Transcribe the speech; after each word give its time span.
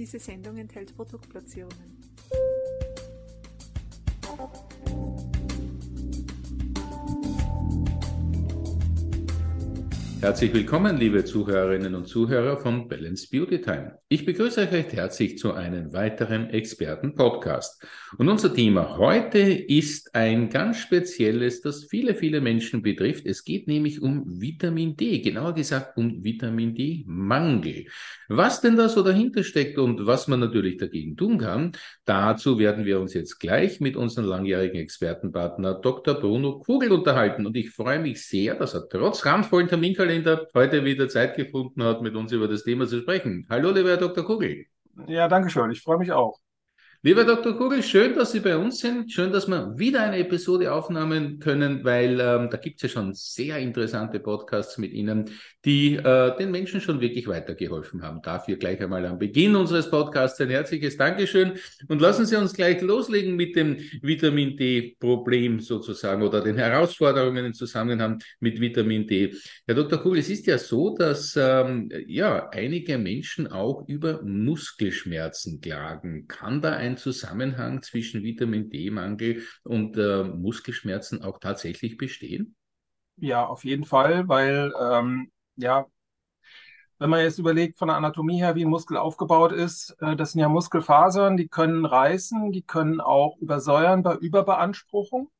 Diese 0.00 0.18
Sendung 0.18 0.56
enthält 0.56 0.96
Produktplatzierungen. 0.96 1.98
Herzlich 10.20 10.52
willkommen, 10.52 10.98
liebe 10.98 11.24
Zuhörerinnen 11.24 11.94
und 11.94 12.06
Zuhörer 12.06 12.58
von 12.58 12.88
Balance 12.88 13.26
Beauty 13.32 13.62
Time. 13.62 13.96
Ich 14.10 14.26
begrüße 14.26 14.60
euch 14.60 14.70
recht 14.70 14.92
herzlich 14.92 15.38
zu 15.38 15.54
einem 15.54 15.94
weiteren 15.94 16.50
Experten-Podcast. 16.50 17.82
Und 18.18 18.28
unser 18.28 18.52
Thema 18.52 18.98
heute 18.98 19.38
ist 19.38 20.14
ein 20.14 20.50
ganz 20.50 20.76
spezielles, 20.76 21.62
das 21.62 21.84
viele, 21.84 22.14
viele 22.14 22.42
Menschen 22.42 22.82
betrifft. 22.82 23.24
Es 23.24 23.44
geht 23.44 23.66
nämlich 23.66 24.02
um 24.02 24.24
Vitamin 24.26 24.94
D, 24.94 25.20
genauer 25.20 25.54
gesagt 25.54 25.96
um 25.96 26.22
Vitamin 26.22 26.74
D-Mangel. 26.74 27.86
Was 28.28 28.60
denn 28.60 28.76
da 28.76 28.90
so 28.90 29.02
dahinter 29.02 29.42
steckt 29.42 29.78
und 29.78 30.06
was 30.06 30.28
man 30.28 30.40
natürlich 30.40 30.76
dagegen 30.76 31.16
tun 31.16 31.38
kann, 31.38 31.72
dazu 32.04 32.58
werden 32.58 32.84
wir 32.84 33.00
uns 33.00 33.14
jetzt 33.14 33.40
gleich 33.40 33.80
mit 33.80 33.96
unserem 33.96 34.28
langjährigen 34.28 34.80
Expertenpartner 34.80 35.80
Dr. 35.80 36.12
Bruno 36.20 36.58
Kugel 36.58 36.92
unterhalten. 36.92 37.46
Und 37.46 37.56
ich 37.56 37.70
freue 37.70 38.00
mich 38.00 38.22
sehr, 38.26 38.54
dass 38.54 38.74
er 38.74 38.86
trotz 38.86 39.24
randvollen 39.24 39.68
Terminkalender 39.68 40.09
Kalender 40.10 40.48
heute 40.54 40.84
wieder 40.84 41.08
Zeit 41.08 41.36
gefunden 41.36 41.84
hat, 41.84 42.02
mit 42.02 42.16
uns 42.16 42.32
über 42.32 42.48
das 42.48 42.64
Thema 42.64 42.84
zu 42.88 42.98
sprechen. 43.00 43.46
Hallo, 43.48 43.70
lieber 43.70 43.90
Herr 43.90 43.96
Dr. 43.96 44.24
Kugel. 44.24 44.66
Ja, 45.06 45.28
danke 45.28 45.50
schön. 45.50 45.70
Ich 45.70 45.82
freue 45.82 45.98
mich 45.98 46.10
auch. 46.10 46.40
Lieber 47.02 47.24
Dr. 47.24 47.56
Kugel, 47.56 47.82
schön, 47.82 48.14
dass 48.14 48.32
Sie 48.32 48.40
bei 48.40 48.58
uns 48.58 48.80
sind. 48.80 49.10
Schön, 49.10 49.32
dass 49.32 49.48
wir 49.48 49.72
wieder 49.78 50.02
eine 50.02 50.18
Episode 50.18 50.70
aufnehmen 50.70 51.38
können, 51.38 51.82
weil 51.82 52.20
ähm, 52.20 52.50
da 52.50 52.58
gibt 52.58 52.76
es 52.76 52.82
ja 52.82 52.88
schon 52.90 53.14
sehr 53.14 53.56
interessante 53.56 54.20
Podcasts 54.20 54.76
mit 54.76 54.92
Ihnen, 54.92 55.30
die 55.64 55.96
äh, 55.96 56.36
den 56.36 56.50
Menschen 56.50 56.82
schon 56.82 57.00
wirklich 57.00 57.26
weitergeholfen 57.26 58.02
haben. 58.02 58.20
Dafür 58.20 58.56
gleich 58.56 58.82
einmal 58.82 59.06
am 59.06 59.18
Beginn 59.18 59.56
unseres 59.56 59.88
Podcasts 59.88 60.38
ein 60.42 60.50
herzliches 60.50 60.98
Dankeschön. 60.98 61.52
Und 61.88 62.02
lassen 62.02 62.26
Sie 62.26 62.36
uns 62.36 62.52
gleich 62.52 62.82
loslegen 62.82 63.34
mit 63.34 63.56
dem 63.56 63.78
Vitamin 64.02 64.58
D-Problem 64.58 65.60
sozusagen 65.60 66.22
oder 66.22 66.42
den 66.42 66.58
Herausforderungen 66.58 67.46
im 67.46 67.54
Zusammenhang 67.54 68.18
mit 68.40 68.60
Vitamin 68.60 69.06
D. 69.06 69.34
Herr 69.66 69.74
Dr. 69.74 70.00
Kugel, 70.02 70.18
es 70.18 70.28
ist 70.28 70.46
ja 70.46 70.58
so, 70.58 70.94
dass 70.94 71.34
ähm, 71.34 71.90
ja 72.06 72.50
einige 72.50 72.98
Menschen 72.98 73.46
auch 73.46 73.88
über 73.88 74.20
Muskelschmerzen 74.22 75.62
klagen. 75.62 76.28
Kann 76.28 76.60
da 76.60 76.72
ein 76.72 76.89
ein 76.90 76.96
Zusammenhang 76.96 77.82
zwischen 77.82 78.22
Vitamin 78.22 78.70
D-Mangel 78.70 79.42
und 79.64 79.96
äh, 79.96 80.24
Muskelschmerzen 80.24 81.22
auch 81.22 81.38
tatsächlich 81.38 81.96
bestehen? 81.96 82.56
Ja, 83.16 83.46
auf 83.46 83.64
jeden 83.64 83.84
Fall, 83.84 84.28
weil 84.28 84.72
ähm, 84.80 85.30
ja, 85.56 85.86
wenn 86.98 87.10
man 87.10 87.20
jetzt 87.20 87.38
überlegt 87.38 87.78
von 87.78 87.88
der 87.88 87.96
Anatomie 87.96 88.38
her, 88.38 88.54
wie 88.54 88.64
ein 88.64 88.68
Muskel 88.70 88.96
aufgebaut 88.96 89.52
ist, 89.52 89.96
äh, 90.00 90.16
das 90.16 90.32
sind 90.32 90.40
ja 90.40 90.48
Muskelfasern, 90.48 91.36
die 91.36 91.48
können 91.48 91.84
reißen, 91.86 92.52
die 92.52 92.62
können 92.62 93.00
auch 93.00 93.36
übersäuern 93.38 94.02
bei 94.02 94.14
Überbeanspruchung. 94.16 95.30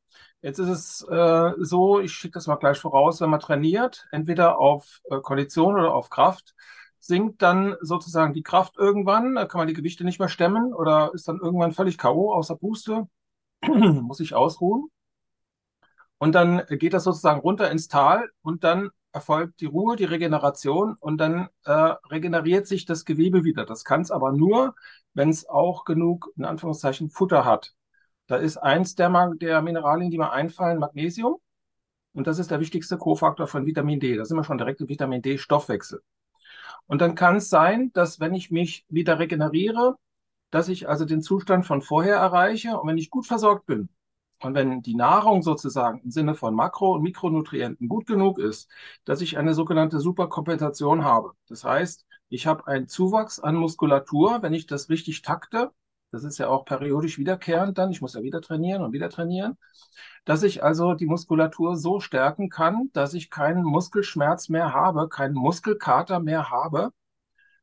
Jetzt 0.42 0.58
ist 0.58 0.68
es 0.68 1.06
äh, 1.10 1.52
so, 1.58 2.00
ich 2.00 2.12
schicke 2.12 2.34
das 2.34 2.46
mal 2.46 2.56
gleich 2.56 2.78
voraus, 2.78 3.20
wenn 3.20 3.28
man 3.30 3.40
trainiert, 3.40 4.08
entweder 4.10 4.58
auf 4.58 5.00
äh, 5.10 5.20
Kondition 5.20 5.74
oder 5.74 5.94
auf 5.94 6.08
Kraft, 6.08 6.54
sinkt 7.10 7.42
dann 7.42 7.74
sozusagen 7.80 8.34
die 8.34 8.44
Kraft 8.44 8.76
irgendwann, 8.78 9.34
kann 9.48 9.58
man 9.58 9.66
die 9.66 9.74
Gewichte 9.74 10.04
nicht 10.04 10.20
mehr 10.20 10.28
stemmen 10.28 10.72
oder 10.72 11.10
ist 11.12 11.26
dann 11.26 11.40
irgendwann 11.40 11.72
völlig 11.72 11.98
K.O. 11.98 12.32
außer 12.32 12.56
Puste, 12.56 13.08
muss 13.66 14.18
sich 14.18 14.34
ausruhen. 14.34 14.88
Und 16.18 16.36
dann 16.36 16.62
geht 16.68 16.94
das 16.94 17.02
sozusagen 17.02 17.40
runter 17.40 17.68
ins 17.70 17.88
Tal 17.88 18.30
und 18.42 18.62
dann 18.62 18.90
erfolgt 19.12 19.60
die 19.60 19.66
Ruhe, 19.66 19.96
die 19.96 20.04
Regeneration 20.04 20.94
und 21.00 21.18
dann 21.18 21.48
äh, 21.64 21.72
regeneriert 21.72 22.68
sich 22.68 22.84
das 22.84 23.04
Gewebe 23.04 23.42
wieder. 23.42 23.66
Das 23.66 23.84
kann 23.84 24.02
es 24.02 24.12
aber 24.12 24.30
nur, 24.30 24.76
wenn 25.12 25.30
es 25.30 25.48
auch 25.48 25.84
genug, 25.84 26.30
in 26.36 26.44
Anführungszeichen, 26.44 27.10
Futter 27.10 27.44
hat. 27.44 27.74
Da 28.28 28.36
ist 28.36 28.56
eins 28.56 28.94
der, 28.94 29.10
der 29.40 29.62
Mineralien, 29.62 30.12
die 30.12 30.18
mir 30.18 30.30
einfallen, 30.30 30.78
Magnesium. 30.78 31.40
Und 32.12 32.28
das 32.28 32.38
ist 32.38 32.52
der 32.52 32.60
wichtigste 32.60 32.98
Kofaktor 32.98 33.48
von 33.48 33.66
Vitamin 33.66 33.98
D. 33.98 34.14
Da 34.16 34.24
sind 34.24 34.36
wir 34.36 34.44
schon 34.44 34.58
direkt 34.58 34.80
im 34.80 34.88
Vitamin 34.88 35.22
D-Stoffwechsel. 35.22 36.02
Und 36.86 37.00
dann 37.00 37.14
kann 37.14 37.36
es 37.36 37.50
sein, 37.50 37.92
dass 37.92 38.20
wenn 38.20 38.34
ich 38.34 38.50
mich 38.50 38.84
wieder 38.88 39.18
regeneriere, 39.18 39.96
dass 40.50 40.68
ich 40.68 40.88
also 40.88 41.04
den 41.04 41.22
Zustand 41.22 41.66
von 41.66 41.82
vorher 41.82 42.16
erreiche 42.16 42.78
und 42.78 42.88
wenn 42.88 42.98
ich 42.98 43.10
gut 43.10 43.26
versorgt 43.26 43.66
bin 43.66 43.88
und 44.42 44.54
wenn 44.54 44.82
die 44.82 44.94
Nahrung 44.94 45.42
sozusagen 45.42 46.00
im 46.02 46.10
Sinne 46.10 46.34
von 46.34 46.54
Makro- 46.54 46.94
und 46.94 47.02
Mikronutrienten 47.02 47.88
gut 47.88 48.06
genug 48.06 48.38
ist, 48.38 48.70
dass 49.04 49.20
ich 49.20 49.38
eine 49.38 49.54
sogenannte 49.54 50.00
Superkompensation 50.00 51.04
habe. 51.04 51.32
Das 51.48 51.64
heißt, 51.64 52.06
ich 52.28 52.46
habe 52.46 52.66
einen 52.66 52.88
Zuwachs 52.88 53.40
an 53.40 53.56
Muskulatur, 53.56 54.42
wenn 54.42 54.54
ich 54.54 54.66
das 54.66 54.88
richtig 54.88 55.22
takte, 55.22 55.72
das 56.10 56.24
ist 56.24 56.38
ja 56.38 56.48
auch 56.48 56.64
periodisch 56.64 57.18
wiederkehrend 57.18 57.78
dann. 57.78 57.90
Ich 57.90 58.00
muss 58.00 58.14
ja 58.14 58.22
wieder 58.22 58.40
trainieren 58.40 58.82
und 58.82 58.92
wieder 58.92 59.10
trainieren. 59.10 59.56
Dass 60.24 60.42
ich 60.42 60.62
also 60.62 60.94
die 60.94 61.06
Muskulatur 61.06 61.76
so 61.76 62.00
stärken 62.00 62.48
kann, 62.48 62.90
dass 62.92 63.14
ich 63.14 63.30
keinen 63.30 63.62
Muskelschmerz 63.62 64.48
mehr 64.48 64.72
habe, 64.74 65.08
keinen 65.08 65.34
Muskelkater 65.34 66.20
mehr 66.20 66.50
habe, 66.50 66.92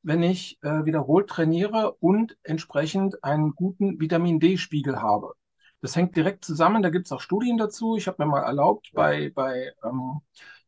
wenn 0.01 0.23
ich 0.23 0.57
äh, 0.61 0.85
wiederholt 0.85 1.27
trainiere 1.29 1.93
und 1.99 2.37
entsprechend 2.43 3.23
einen 3.23 3.53
guten 3.53 3.99
Vitamin 3.99 4.39
D-Spiegel 4.39 5.01
habe. 5.01 5.33
Das 5.81 5.95
hängt 5.95 6.15
direkt 6.15 6.45
zusammen. 6.45 6.81
Da 6.81 6.89
gibt 6.89 7.07
es 7.07 7.11
auch 7.11 7.21
Studien 7.21 7.57
dazu. 7.57 7.97
Ich 7.97 8.07
habe 8.07 8.23
mir 8.23 8.31
mal 8.31 8.41
erlaubt, 8.41 8.91
bei, 8.93 9.31
bei 9.35 9.73
ähm, 9.83 10.21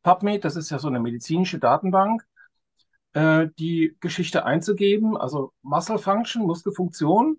PubMed, 0.04 0.46
das 0.46 0.56
ist 0.56 0.70
ja 0.70 0.80
so 0.80 0.88
eine 0.88 1.00
medizinische 1.00 1.60
Datenbank, 1.60 2.26
äh, 3.14 3.48
die 3.58 3.96
Geschichte 4.00 4.46
einzugeben, 4.46 5.18
also 5.18 5.54
Muscle 5.62 5.98
Function, 5.98 6.46
Muskelfunktion, 6.46 7.39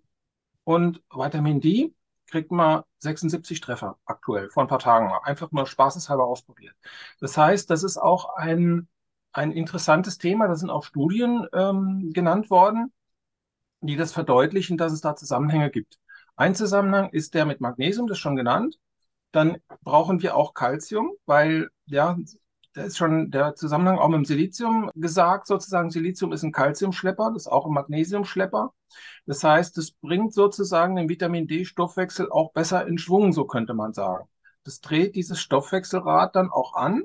und 0.70 1.02
Vitamin 1.12 1.60
D 1.60 1.92
kriegt 2.28 2.52
man 2.52 2.84
76 3.00 3.60
Treffer 3.60 3.98
aktuell 4.04 4.50
vor 4.50 4.62
ein 4.62 4.68
paar 4.68 4.78
Tagen. 4.78 5.12
Einfach 5.24 5.50
nur 5.50 5.66
spaßeshalber 5.66 6.24
ausprobiert. 6.24 6.76
Das 7.18 7.36
heißt, 7.36 7.68
das 7.70 7.82
ist 7.82 7.98
auch 7.98 8.36
ein, 8.36 8.86
ein 9.32 9.50
interessantes 9.50 10.18
Thema. 10.18 10.46
Da 10.46 10.54
sind 10.54 10.70
auch 10.70 10.84
Studien 10.84 11.44
ähm, 11.52 12.12
genannt 12.12 12.50
worden, 12.50 12.92
die 13.80 13.96
das 13.96 14.12
verdeutlichen, 14.12 14.76
dass 14.76 14.92
es 14.92 15.00
da 15.00 15.16
Zusammenhänge 15.16 15.70
gibt. 15.70 15.98
Ein 16.36 16.54
Zusammenhang 16.54 17.10
ist 17.10 17.34
der 17.34 17.46
mit 17.46 17.60
Magnesium, 17.60 18.06
das 18.06 18.18
schon 18.18 18.36
genannt. 18.36 18.78
Dann 19.32 19.58
brauchen 19.82 20.22
wir 20.22 20.36
auch 20.36 20.54
Calcium, 20.54 21.10
weil 21.26 21.70
ja, 21.86 22.16
da 22.74 22.82
ist 22.84 22.96
schon 22.96 23.32
der 23.32 23.56
Zusammenhang 23.56 23.98
auch 23.98 24.08
mit 24.08 24.18
dem 24.18 24.24
Silizium 24.24 24.88
gesagt, 24.94 25.48
sozusagen. 25.48 25.90
Silizium 25.90 26.32
ist 26.32 26.44
ein 26.44 26.52
Calciumschlepper, 26.52 27.32
das 27.34 27.46
ist 27.46 27.48
auch 27.48 27.66
ein 27.66 27.72
Magnesiumschlepper. 27.72 28.72
Das 29.26 29.44
heißt, 29.44 29.78
es 29.78 29.92
bringt 29.92 30.34
sozusagen 30.34 30.96
den 30.96 31.08
Vitamin 31.08 31.46
D-Stoffwechsel 31.46 32.30
auch 32.30 32.52
besser 32.52 32.86
in 32.86 32.98
Schwung, 32.98 33.32
so 33.32 33.44
könnte 33.44 33.74
man 33.74 33.92
sagen. 33.92 34.28
Das 34.64 34.80
dreht 34.80 35.14
dieses 35.16 35.40
Stoffwechselrad 35.40 36.36
dann 36.36 36.50
auch 36.50 36.74
an. 36.74 37.04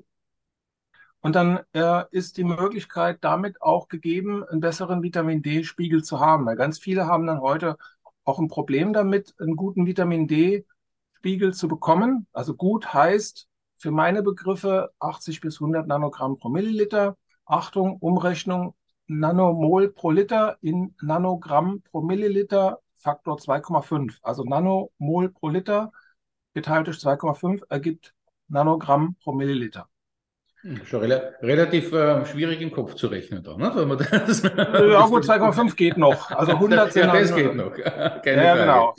Und 1.21 1.35
dann 1.35 1.61
äh, 1.73 2.03
ist 2.11 2.37
die 2.37 2.43
Möglichkeit 2.43 3.17
damit 3.21 3.61
auch 3.61 3.87
gegeben, 3.87 4.43
einen 4.43 4.59
besseren 4.59 5.01
Vitamin 5.01 5.41
D-Spiegel 5.41 6.03
zu 6.03 6.19
haben. 6.19 6.45
Weil 6.45 6.55
ganz 6.55 6.77
viele 6.77 7.07
haben 7.07 7.25
dann 7.25 7.41
heute 7.41 7.77
auch 8.25 8.39
ein 8.39 8.47
Problem 8.47 8.93
damit, 8.93 9.33
einen 9.39 9.55
guten 9.55 9.85
Vitamin 9.87 10.27
D-Spiegel 10.27 11.53
zu 11.53 11.67
bekommen. 11.67 12.27
Also 12.31 12.55
gut 12.55 12.93
heißt, 12.93 13.47
für 13.77 13.91
meine 13.91 14.21
Begriffe 14.21 14.91
80 14.99 15.41
bis 15.41 15.55
100 15.55 15.87
Nanogramm 15.87 16.37
pro 16.37 16.49
Milliliter. 16.49 17.17
Achtung, 17.45 17.97
Umrechnung 17.97 18.75
Nanomol 19.07 19.89
pro 19.91 20.09
Liter 20.09 20.57
in 20.61 20.95
Nanogramm 21.01 21.81
pro 21.81 22.01
Milliliter 22.01 22.79
Faktor 22.95 23.37
2,5. 23.37 24.17
Also 24.21 24.43
Nanomol 24.43 25.29
pro 25.29 25.49
Liter 25.49 25.91
geteilt 26.53 26.87
durch 26.87 26.97
2,5 26.97 27.63
ergibt 27.69 28.15
Nanogramm 28.47 29.15
pro 29.21 29.33
Milliliter. 29.33 29.87
Schon 30.85 31.01
rela 31.01 31.21
relativ 31.41 31.93
äh, 31.93 32.25
schwierig 32.25 32.59
im 32.59 32.71
Kopf 32.71 32.95
zu 32.95 33.05
rechnen 33.05 33.43
da, 33.43 33.55
ne? 33.55 33.71
Wenn 33.75 33.87
man 33.87 33.97
das 34.27 34.41
ja 34.41 35.05
gut, 35.05 35.23
2,5 35.23 35.75
geht 35.75 35.95
noch. 35.95 36.31
Also 36.31 36.53
100 36.53 36.91
sind 36.91 37.05
Ja, 37.05 37.13
das 37.13 37.35
geht 37.35 37.55
noch. 37.55 37.71
Keine 38.23 38.43
ja, 38.43 38.55
genau. 38.55 38.95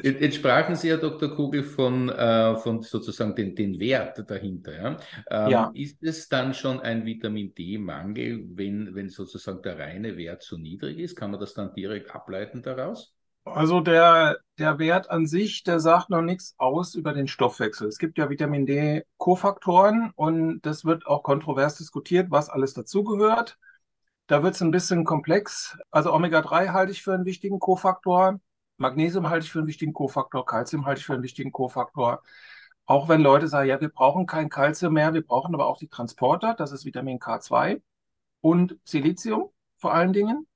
Jetzt, 0.00 0.20
jetzt, 0.20 0.36
sprachen 0.36 0.76
Sie 0.76 0.88
ja, 0.88 0.96
Dr. 0.96 1.34
Kugel, 1.34 1.64
von, 1.64 2.08
äh, 2.08 2.54
von 2.56 2.82
sozusagen 2.82 3.34
den, 3.34 3.56
den 3.56 3.80
Wert 3.80 4.30
dahinter. 4.30 4.72
Ja? 4.76 4.96
Ähm, 5.28 5.50
ja. 5.50 5.70
Ist 5.74 6.04
es 6.04 6.28
dann 6.28 6.54
schon 6.54 6.78
ein 6.80 7.04
Vitamin 7.04 7.52
D-Mangel, 7.52 8.44
wenn, 8.54 8.94
wenn 8.94 9.08
sozusagen 9.08 9.60
der 9.62 9.76
reine 9.76 10.16
Wert 10.16 10.42
zu 10.42 10.56
niedrig 10.56 11.00
ist? 11.00 11.16
Kann 11.16 11.32
man 11.32 11.40
das 11.40 11.52
dann 11.52 11.72
direkt 11.74 12.14
ableiten 12.14 12.62
daraus? 12.62 13.17
Also 13.54 13.80
der, 13.80 14.38
der 14.58 14.78
Wert 14.78 15.10
an 15.10 15.26
sich, 15.26 15.62
der 15.62 15.80
sagt 15.80 16.10
noch 16.10 16.22
nichts 16.22 16.54
aus 16.58 16.94
über 16.94 17.12
den 17.12 17.28
Stoffwechsel. 17.28 17.88
Es 17.88 17.98
gibt 17.98 18.18
ja 18.18 18.30
Vitamin 18.30 18.66
D 18.66 19.04
Kofaktoren 19.16 20.12
und 20.16 20.60
das 20.62 20.84
wird 20.84 21.06
auch 21.06 21.22
kontrovers 21.22 21.76
diskutiert, 21.76 22.30
was 22.30 22.48
alles 22.48 22.74
dazugehört. 22.74 23.58
Da 24.26 24.42
wird 24.42 24.54
es 24.54 24.62
ein 24.62 24.70
bisschen 24.70 25.04
komplex. 25.04 25.78
Also 25.90 26.12
Omega-3 26.12 26.68
halte 26.72 26.92
ich 26.92 27.02
für 27.02 27.14
einen 27.14 27.24
wichtigen 27.24 27.58
Kofaktor, 27.58 28.40
Magnesium 28.76 29.28
halte 29.28 29.44
ich 29.46 29.52
für 29.52 29.60
einen 29.60 29.68
wichtigen 29.68 29.92
Kofaktor, 29.92 30.44
Calcium 30.46 30.86
halte 30.86 31.00
ich 31.00 31.06
für 31.06 31.14
einen 31.14 31.22
wichtigen 31.22 31.52
Kofaktor. 31.52 32.22
Auch 32.86 33.08
wenn 33.08 33.20
Leute 33.20 33.48
sagen, 33.48 33.68
ja, 33.68 33.80
wir 33.80 33.88
brauchen 33.90 34.26
kein 34.26 34.48
Calcium 34.48 34.94
mehr, 34.94 35.14
wir 35.14 35.22
brauchen 35.26 35.54
aber 35.54 35.66
auch 35.66 35.78
die 35.78 35.88
Transporter, 35.88 36.54
das 36.54 36.72
ist 36.72 36.84
Vitamin 36.84 37.18
K2 37.18 37.82
und 38.40 38.78
Silizium 38.84 39.50
vor 39.76 39.94
allen 39.94 40.12
Dingen 40.12 40.46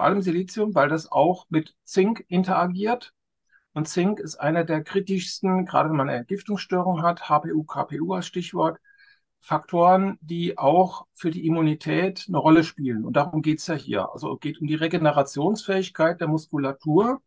vor 0.00 0.06
allem 0.06 0.22
Silizium, 0.22 0.74
weil 0.74 0.88
das 0.88 1.12
auch 1.12 1.44
mit 1.50 1.76
Zink 1.84 2.24
interagiert. 2.28 3.12
Und 3.74 3.86
Zink 3.86 4.18
ist 4.18 4.36
einer 4.36 4.64
der 4.64 4.82
kritischsten, 4.82 5.66
gerade 5.66 5.90
wenn 5.90 5.96
man 5.98 6.08
eine 6.08 6.20
Entgiftungsstörung 6.20 7.02
hat, 7.02 7.28
HPU, 7.28 7.64
KPU 7.64 8.14
als 8.14 8.26
Stichwort, 8.26 8.78
Faktoren, 9.40 10.16
die 10.22 10.56
auch 10.56 11.04
für 11.12 11.30
die 11.30 11.46
Immunität 11.46 12.24
eine 12.28 12.38
Rolle 12.38 12.64
spielen. 12.64 13.04
Und 13.04 13.14
darum 13.14 13.42
geht's 13.42 13.66
ja 13.66 13.74
hier. 13.74 14.10
Also 14.10 14.32
es 14.32 14.40
geht 14.40 14.58
um 14.62 14.66
die 14.66 14.74
Regenerationsfähigkeit 14.74 16.18
der 16.18 16.28
Muskulatur. 16.28 17.20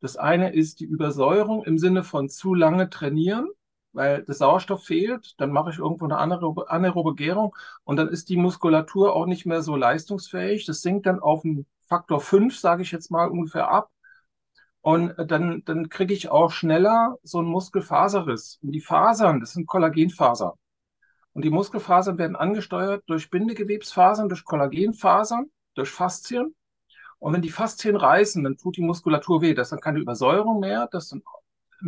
Das 0.00 0.16
eine 0.16 0.52
ist 0.52 0.80
die 0.80 0.84
Übersäuerung 0.86 1.62
im 1.62 1.78
Sinne 1.78 2.02
von 2.02 2.28
zu 2.28 2.54
lange 2.54 2.90
trainieren, 2.90 3.46
weil 3.92 4.24
der 4.24 4.34
Sauerstoff 4.34 4.82
fehlt. 4.82 5.34
Dann 5.38 5.52
mache 5.52 5.70
ich 5.70 5.78
irgendwo 5.78 6.06
eine 6.06 6.18
anaerobe, 6.18 7.14
Gärung 7.14 7.54
und 7.84 7.94
dann 7.94 8.08
ist 8.08 8.30
die 8.30 8.36
Muskulatur 8.36 9.14
auch 9.14 9.26
nicht 9.26 9.46
mehr 9.46 9.62
so 9.62 9.76
leistungsfähig. 9.76 10.66
Das 10.66 10.82
sinkt 10.82 11.06
dann 11.06 11.20
auf 11.20 11.44
einen 11.44 11.66
Faktor 11.88 12.20
5, 12.20 12.58
sage 12.58 12.82
ich 12.82 12.92
jetzt 12.92 13.10
mal 13.10 13.28
ungefähr 13.28 13.68
ab. 13.68 13.90
Und 14.80 15.14
dann, 15.18 15.62
dann 15.64 15.88
kriege 15.88 16.14
ich 16.14 16.28
auch 16.28 16.52
schneller 16.52 17.16
so 17.22 17.38
einen 17.38 17.48
Muskelfaserriss. 17.48 18.60
Und 18.62 18.72
die 18.72 18.80
Fasern, 18.80 19.40
das 19.40 19.52
sind 19.52 19.66
Kollagenfasern. 19.66 20.52
Und 21.32 21.44
die 21.44 21.50
Muskelfasern 21.50 22.18
werden 22.18 22.36
angesteuert 22.36 23.04
durch 23.08 23.28
Bindegewebsfasern, 23.30 24.28
durch 24.28 24.44
Kollagenfasern, 24.44 25.50
durch 25.74 25.90
Faszien. 25.90 26.54
Und 27.18 27.32
wenn 27.34 27.42
die 27.42 27.50
Faszien 27.50 27.96
reißen, 27.96 28.42
dann 28.44 28.56
tut 28.56 28.76
die 28.76 28.82
Muskulatur 28.82 29.42
weh. 29.42 29.54
Das 29.54 29.66
ist 29.66 29.72
dann 29.72 29.80
keine 29.80 29.98
Übersäuerung 29.98 30.60
mehr, 30.60 30.88
das 30.90 31.12
ist 31.12 31.22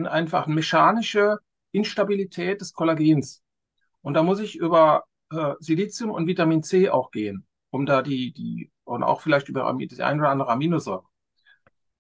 einfach 0.06 0.46
eine 0.46 0.54
mechanische 0.54 1.38
Instabilität 1.72 2.60
des 2.60 2.72
Kollagens. 2.72 3.42
Und 4.02 4.14
da 4.14 4.22
muss 4.22 4.40
ich 4.40 4.56
über 4.56 5.04
äh, 5.30 5.54
Silizium 5.60 6.10
und 6.10 6.26
Vitamin 6.26 6.62
C 6.62 6.90
auch 6.90 7.10
gehen, 7.10 7.46
um 7.70 7.86
da 7.86 8.02
die, 8.02 8.32
die, 8.32 8.70
und 8.84 9.02
auch 9.02 9.20
vielleicht 9.20 9.48
über 9.48 9.74
die 9.78 10.02
ein 10.02 10.20
oder 10.20 10.30
andere 10.30 10.50
Aminosäure. 10.50 11.04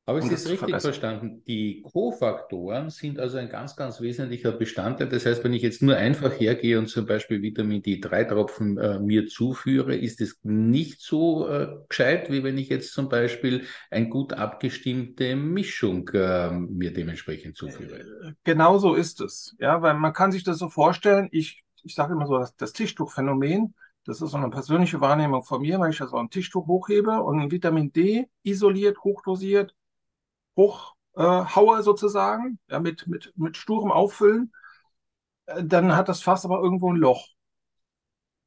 Habe 0.08 0.20
ich 0.20 0.30
das 0.30 0.48
richtig 0.48 0.80
verstanden? 0.80 1.42
Die 1.46 1.82
Kofaktoren 1.82 2.88
sind 2.88 3.20
also 3.20 3.36
ein 3.36 3.50
ganz, 3.50 3.76
ganz 3.76 4.00
wesentlicher 4.00 4.52
Bestandteil. 4.52 5.06
Das 5.06 5.26
heißt, 5.26 5.44
wenn 5.44 5.52
ich 5.52 5.60
jetzt 5.60 5.82
nur 5.82 5.96
einfach 5.96 6.32
hergehe 6.40 6.78
und 6.78 6.86
zum 6.86 7.04
Beispiel 7.04 7.42
Vitamin 7.42 7.82
D3-Tropfen 7.82 8.78
äh, 8.78 8.98
mir 9.00 9.26
zuführe, 9.26 9.94
ist 9.94 10.22
es 10.22 10.38
nicht 10.44 11.02
so 11.02 11.46
äh, 11.46 11.68
gescheit, 11.90 12.32
wie 12.32 12.42
wenn 12.42 12.56
ich 12.56 12.70
jetzt 12.70 12.94
zum 12.94 13.10
Beispiel 13.10 13.66
eine 13.90 14.08
gut 14.08 14.32
abgestimmte 14.32 15.36
Mischung 15.36 16.08
äh, 16.14 16.52
mir 16.52 16.90
dementsprechend 16.90 17.58
zuführe. 17.58 17.98
Äh, 17.98 18.32
genau 18.44 18.78
so 18.78 18.94
ist 18.94 19.20
es. 19.20 19.54
Ja, 19.58 19.82
weil 19.82 19.92
man 19.92 20.14
kann 20.14 20.32
sich 20.32 20.42
das 20.42 20.56
so 20.56 20.70
vorstellen, 20.70 21.28
ich, 21.32 21.64
ich 21.82 21.94
sage 21.94 22.14
immer 22.14 22.26
so, 22.26 22.38
das, 22.38 22.56
das 22.56 22.72
Tischtuchphänomen, 22.72 23.74
das 24.08 24.22
ist 24.22 24.30
so 24.30 24.38
eine 24.38 24.48
persönliche 24.48 25.02
Wahrnehmung 25.02 25.42
von 25.42 25.60
mir, 25.60 25.78
wenn 25.78 25.90
ich 25.90 25.98
da 25.98 26.06
so 26.06 26.16
ein 26.16 26.30
Tischtuch 26.30 26.66
hochhebe 26.66 27.22
und 27.22 27.50
Vitamin 27.50 27.92
D 27.92 28.26
isoliert, 28.42 29.04
hochdosiert, 29.04 29.74
hochhaue 30.56 31.80
äh, 31.80 31.82
sozusagen, 31.82 32.58
ja, 32.70 32.80
mit, 32.80 33.06
mit, 33.06 33.34
mit 33.36 33.58
sturem 33.58 33.92
Auffüllen, 33.92 34.50
äh, 35.44 35.62
dann 35.62 35.94
hat 35.94 36.08
das 36.08 36.22
Fass 36.22 36.46
aber 36.46 36.62
irgendwo 36.62 36.90
ein 36.90 36.96
Loch. 36.96 37.28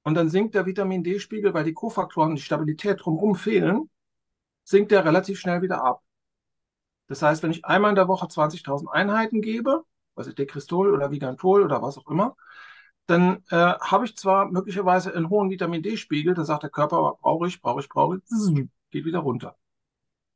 Und 0.02 0.16
dann 0.16 0.32
sinkt 0.32 0.56
der 0.56 0.66
Vitamin 0.66 1.04
D-Spiegel, 1.04 1.54
weil 1.54 1.64
die 1.64 1.74
Kofaktoren, 1.76 2.34
die 2.34 2.42
Stabilität 2.42 3.06
drumherum 3.06 3.36
fehlen, 3.36 3.88
sinkt 4.64 4.90
der 4.90 5.06
relativ 5.06 5.40
schnell 5.40 5.62
wieder 5.62 5.84
ab. 5.84 6.02
Das 7.06 7.22
heißt, 7.22 7.44
wenn 7.44 7.52
ich 7.52 7.66
einmal 7.66 7.90
in 7.92 7.96
der 7.96 8.08
Woche 8.08 8.28
20.000 8.28 8.88
Einheiten 8.88 9.42
gebe, 9.42 9.84
also 10.16 10.32
Dekristol 10.32 10.92
oder 10.92 11.12
Vigantol 11.12 11.62
oder 11.62 11.84
was 11.84 12.00
auch 12.00 12.08
immer, 12.08 12.36
dann 13.12 13.44
äh, 13.50 13.56
habe 13.56 14.06
ich 14.06 14.16
zwar 14.16 14.52
möglicherweise 14.52 15.14
einen 15.14 15.30
hohen 15.30 15.50
Vitamin 15.50 15.84
D-Spiegel, 15.84 16.34
da 16.34 16.46
sagt 16.46 16.64
der 16.64 16.70
Körper, 16.70 17.18
brauche 17.22 17.48
ich, 17.48 17.62
brauche 17.62 17.82
ich, 17.82 17.90
brauche 17.90 18.18
ich, 18.18 18.68
geht 18.90 19.06
wieder 19.06 19.20
runter. 19.20 19.56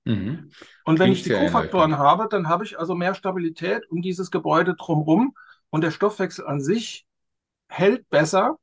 Mhm. 0.06 0.51
Und 0.83 1.00
wenn 1.00 1.12
ich 1.12 1.24
die 1.24 1.31
Kofaktoren 1.31 1.98
habe, 1.98 2.27
dann 2.30 2.48
habe 2.48 2.63
ich 2.63 2.77
also 2.77 2.94
mehr 2.94 3.16
Stabilität 3.16 3.89
um 3.89 4.01
dieses 4.01 4.30
Gebäude 4.30 4.75
drumherum 4.75 5.36
und 5.69 5.83
der 5.83 5.92
Stoffwechsel 5.92 6.45
an 6.45 6.62
sich 6.62 7.07
hält 7.68 8.10
besser 8.10 8.57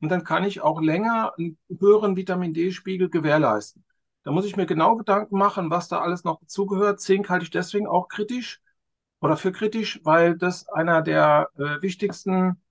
und 0.00 0.10
dann 0.10 0.24
kann 0.24 0.44
ich 0.44 0.60
auch 0.60 0.80
länger 0.80 1.32
einen 1.38 1.56
höheren 1.78 2.16
Vitamin 2.16 2.52
D-Spiegel 2.52 3.08
gewährleisten. 3.08 3.84
Da 4.24 4.30
muss 4.30 4.44
ich 4.44 4.56
mir 4.56 4.66
genau 4.66 4.96
Gedanken 4.96 5.38
machen, 5.38 5.70
was 5.70 5.88
da 5.88 6.00
alles 6.00 6.24
noch 6.24 6.38
dazugehört. 6.40 7.00
Zink 7.00 7.28
halte 7.30 7.44
ich 7.44 7.50
deswegen 7.50 7.86
auch 7.86 8.08
kritisch 8.08 8.60
oder 9.20 9.36
für 9.36 9.52
kritisch, 9.52 10.00
weil 10.04 10.36
das 10.36 10.68
einer 10.68 11.02
der 11.02 11.48
äh, 11.56 11.80
wichtigsten, 11.80 12.61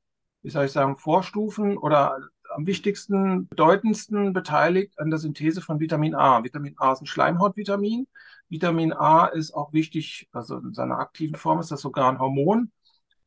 wie 0.41 0.49
soll 0.49 0.65
ich 0.65 0.71
sagen, 0.71 0.97
Vorstufen 0.97 1.77
oder 1.77 2.17
am 2.53 2.67
wichtigsten, 2.67 3.47
bedeutendsten 3.47 4.33
beteiligt 4.33 4.99
an 4.99 5.09
der 5.09 5.19
Synthese 5.19 5.61
von 5.61 5.79
Vitamin 5.79 6.15
A. 6.15 6.43
Vitamin 6.43 6.75
A 6.77 6.93
ist 6.93 7.01
ein 7.01 7.05
Schleimhautvitamin. 7.05 8.07
Vitamin 8.49 8.93
A 8.93 9.27
ist 9.27 9.53
auch 9.53 9.73
wichtig, 9.73 10.27
also 10.31 10.57
in 10.57 10.73
seiner 10.73 10.99
aktiven 10.99 11.35
Form 11.35 11.59
ist 11.59 11.71
das 11.71 11.81
sogar 11.81 12.09
ein 12.11 12.19
Hormon. 12.19 12.71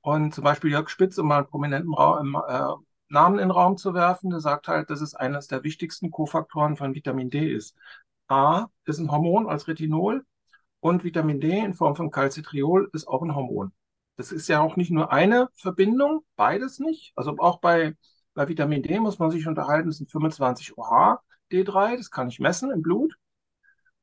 Und 0.02 0.34
zum 0.34 0.44
Beispiel 0.44 0.70
Jörg 0.70 0.90
Spitz, 0.90 1.16
um 1.18 1.28
mal 1.28 1.38
einen 1.38 1.46
prominenten 1.46 1.94
Raum, 1.94 2.36
äh, 2.46 2.74
Namen 3.08 3.38
in 3.38 3.48
den 3.48 3.50
Raum 3.50 3.76
zu 3.76 3.94
werfen, 3.94 4.30
der 4.30 4.40
sagt 4.40 4.68
halt, 4.68 4.90
dass 4.90 5.00
es 5.00 5.14
eines 5.14 5.46
der 5.46 5.62
wichtigsten 5.62 6.10
Kofaktoren 6.10 6.76
von 6.76 6.94
Vitamin 6.94 7.30
D 7.30 7.50
ist. 7.50 7.76
A 8.28 8.66
ist 8.84 8.98
ein 8.98 9.10
Hormon 9.10 9.48
als 9.48 9.68
Retinol 9.68 10.24
und 10.80 11.04
Vitamin 11.04 11.40
D 11.40 11.58
in 11.58 11.74
Form 11.74 11.96
von 11.96 12.10
Calcitriol 12.10 12.90
ist 12.92 13.08
auch 13.08 13.22
ein 13.22 13.34
Hormon. 13.34 13.72
Das 14.16 14.32
ist 14.32 14.48
ja 14.48 14.60
auch 14.60 14.76
nicht 14.76 14.90
nur 14.90 15.12
eine 15.12 15.48
Verbindung, 15.54 16.24
beides 16.36 16.78
nicht. 16.78 17.12
Also 17.16 17.36
auch 17.38 17.60
bei 17.60 17.94
bei 18.34 18.48
Vitamin 18.48 18.82
D 18.82 18.98
muss 18.98 19.18
man 19.18 19.30
sich 19.30 19.46
unterhalten, 19.46 19.88
das 19.88 19.98
sind 19.98 20.10
25 20.10 20.76
OH 20.76 21.18
D3, 21.52 21.96
das 21.96 22.10
kann 22.10 22.28
ich 22.28 22.40
messen 22.40 22.70
im 22.70 22.82
Blut. 22.82 23.16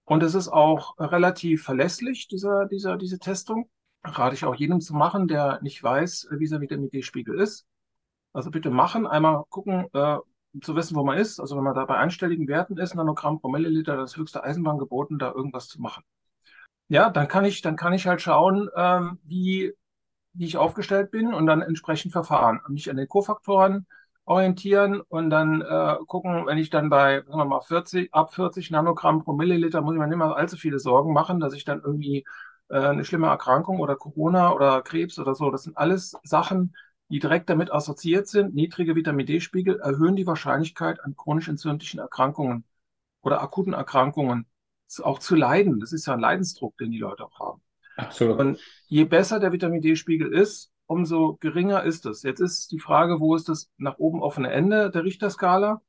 Und 0.06 0.24
es 0.24 0.36
ist 0.36 0.48
auch 0.48 0.98
relativ 0.98 1.63
verlässlich, 1.63 2.28
dieser, 2.28 2.66
dieser, 2.66 2.98
diese 2.98 3.19
Testung. 3.19 3.69
Rate 4.04 4.34
ich 4.36 4.46
auch 4.46 4.56
jedem 4.56 4.81
zu 4.81 4.96
machen, 4.96 5.28
der 5.28 5.60
nicht 5.62 5.84
weiß, 5.84 6.30
wie 6.31 6.48
sein 6.48 6.62
Vitamin 6.62 6.90
D-Spiegel 6.90 7.40
ist. 7.40 7.68
Also 8.34 8.50
bitte 8.50 8.72
machen, 8.72 9.06
einmal 9.06 9.44
gucken, 9.50 9.86
äh, 9.94 10.18
zu 10.62 10.75
wissen, 10.75 10.96
wo 10.96 11.04
man 11.04 11.18
ist. 11.18 11.40
Also 11.40 11.56
wenn 11.56 11.63
man 11.63 11.75
da 11.75 11.86
bei 11.86 11.98
einstelligen 11.98 12.48
Werten 12.48 12.78
ist, 12.78 12.96
Nanogramm 12.96 13.40
pro 13.40 13.50
Milliliter, 13.50 13.98
das 13.98 14.18
höchste 14.18 14.44
Eisenbahn 14.44 14.80
geboten, 14.80 15.19
da 15.19 15.31
irgendwas 15.31 15.68
zu 15.68 15.81
machen. 15.81 16.04
Ja, 16.88 17.10
dann 17.10 17.28
kann 17.28 17.46
ich, 17.46 17.62
dann 17.62 17.75
kann 17.75 17.94
ich 17.94 18.08
halt 18.08 18.22
schauen, 18.22 18.69
ähm, 18.75 19.19
wie, 19.24 19.74
wie 20.33 20.45
ich 20.45 20.57
aufgestellt 20.57 21.12
bin 21.12 21.33
und 21.33 21.45
dann 21.45 21.62
entsprechend 21.62 22.12
verfahren. 22.12 22.62
Mich 22.69 22.89
an 22.89 22.98
den 22.98 23.07
Kofaktoren 23.07 23.88
orientieren 24.25 25.01
und 25.01 25.30
dann 25.30 25.62
äh, 25.62 25.95
gucken, 26.07 26.45
wenn 26.45 26.57
ich 26.57 26.69
dann 26.69 26.89
bei, 26.89 27.22
sagen 27.22 27.38
wir 27.38 27.45
mal, 27.45 27.62
40, 27.62 28.13
ab 28.13 28.33
40 28.33 28.72
Nanogramm 28.72 29.24
pro 29.24 29.33
Milliliter, 29.33 29.81
muss 29.81 29.94
ich 29.94 30.00
mir 30.00 30.07
nicht 30.07 30.18
mehr 30.18 30.36
allzu 30.36 30.57
viele 30.57 30.80
Sorgen 30.80 31.13
machen, 31.13 31.39
dass 31.39 31.54
ich 31.54 31.66
dann 31.66 31.81
irgendwie 31.83 32.25
äh, 32.69 32.80
eine 32.80 33.04
schlimme 33.06 33.28
Erkrankung 33.28 33.79
oder 33.79 33.96
Corona 33.96 34.53
oder 34.53 34.82
Krebs 34.82 35.20
oder 35.20 35.36
so, 35.36 35.51
das 35.51 35.63
sind 35.63 35.77
alles 35.77 36.15
Sachen, 36.24 36.75
die 37.10 37.20
direkt 37.20 37.50
damit 37.50 37.72
assoziiert 37.72 38.27
sind. 38.27 38.55
Niedrige 38.55 38.96
Vitamin 38.96 39.25
D-Spiegel 39.25 39.79
erhöhen 39.79 40.15
die 40.15 40.27
Wahrscheinlichkeit 40.27 41.03
an 41.03 41.15
chronisch 41.15 41.50
entzündlichen 41.50 42.00
Erkrankungen 42.00 42.63
oder 43.22 43.41
akuten 43.41 43.74
Erkrankungen 43.74 44.48
auch 45.03 45.20
zu 45.20 45.36
leiden. 45.36 45.79
Das 45.79 45.94
ist 45.94 46.05
ja 46.08 46.13
ein 46.13 46.20
Leidensdruck, 46.20 46.77
den 46.77 46.91
die 46.91 47.00
Leute 47.00 47.25
auch 47.25 47.39
haben. 47.39 47.62
Absolut. 47.98 48.39
Und 48.39 48.60
je 48.88 49.05
besser 49.05 49.39
der 49.39 49.51
Vitamin 49.51 49.81
D-Spiegel 49.81 50.33
ist, 50.33 50.71
umso 50.86 51.38
geringer 51.39 51.83
ist 51.83 52.05
es. 52.05 52.24
Jetzt 52.24 52.39
ist 52.39 52.71
die 52.71 52.79
Frage, 52.79 53.19
wo 53.19 53.36
ist 53.36 53.50
das 53.50 53.69
nach 53.77 53.98
oben 53.98 54.21
offene 54.21 54.51
Ende 54.51 54.89
der 54.91 55.03
Richterskala? 55.03 55.81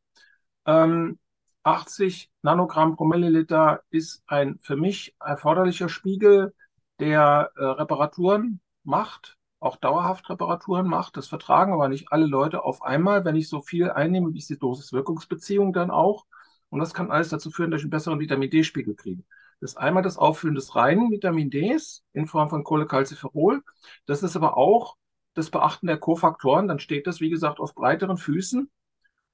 Ähm, 0.66 1.18
80 1.64 2.30
Nanogramm 2.42 2.96
pro 2.96 3.04
Milliliter 3.04 3.82
ist 3.90 4.22
ein 4.26 4.58
für 4.62 4.76
mich 4.76 5.14
erforderlicher 5.20 5.88
Spiegel, 5.88 6.54
der 6.98 7.50
äh, 7.56 7.64
Reparaturen 7.64 8.60
macht, 8.84 9.36
auch 9.60 9.76
dauerhaft 9.76 10.28
Reparaturen 10.28 10.86
macht. 10.86 11.16
Das 11.16 11.28
vertragen 11.28 11.72
aber 11.72 11.88
nicht 11.88 12.12
alle 12.12 12.26
Leute 12.26 12.64
auf 12.64 12.82
einmal. 12.82 13.24
Wenn 13.24 13.36
ich 13.36 13.48
so 13.48 13.60
viel 13.60 13.90
einnehme, 13.90 14.32
wie 14.32 14.38
ist 14.38 14.50
die 14.50 14.58
Dosis-Wirkungsbeziehung 14.58 15.72
dann 15.72 15.90
auch. 15.90 16.26
Und 16.68 16.80
das 16.80 16.94
kann 16.94 17.10
alles 17.10 17.28
dazu 17.28 17.50
führen, 17.50 17.70
dass 17.70 17.80
ich 17.80 17.84
einen 17.84 17.90
besseren 17.90 18.20
Vitamin 18.20 18.50
D-Spiegel 18.50 18.94
kriege. 18.94 19.22
Das 19.62 19.74
ist 19.74 19.76
einmal 19.76 20.02
das 20.02 20.18
Auffüllen 20.18 20.56
des 20.56 20.74
reinen 20.74 21.12
Vitamin 21.12 21.48
Ds 21.48 22.02
in 22.14 22.26
Form 22.26 22.50
von 22.50 22.64
Cholecalciferol. 22.64 23.62
Das 24.06 24.24
ist 24.24 24.34
aber 24.34 24.56
auch 24.56 24.96
das 25.34 25.50
Beachten 25.50 25.86
der 25.86 25.98
Kofaktoren. 25.98 26.66
Dann 26.66 26.80
steht 26.80 27.06
das, 27.06 27.20
wie 27.20 27.30
gesagt, 27.30 27.60
auf 27.60 27.72
breiteren 27.72 28.16
Füßen. 28.16 28.68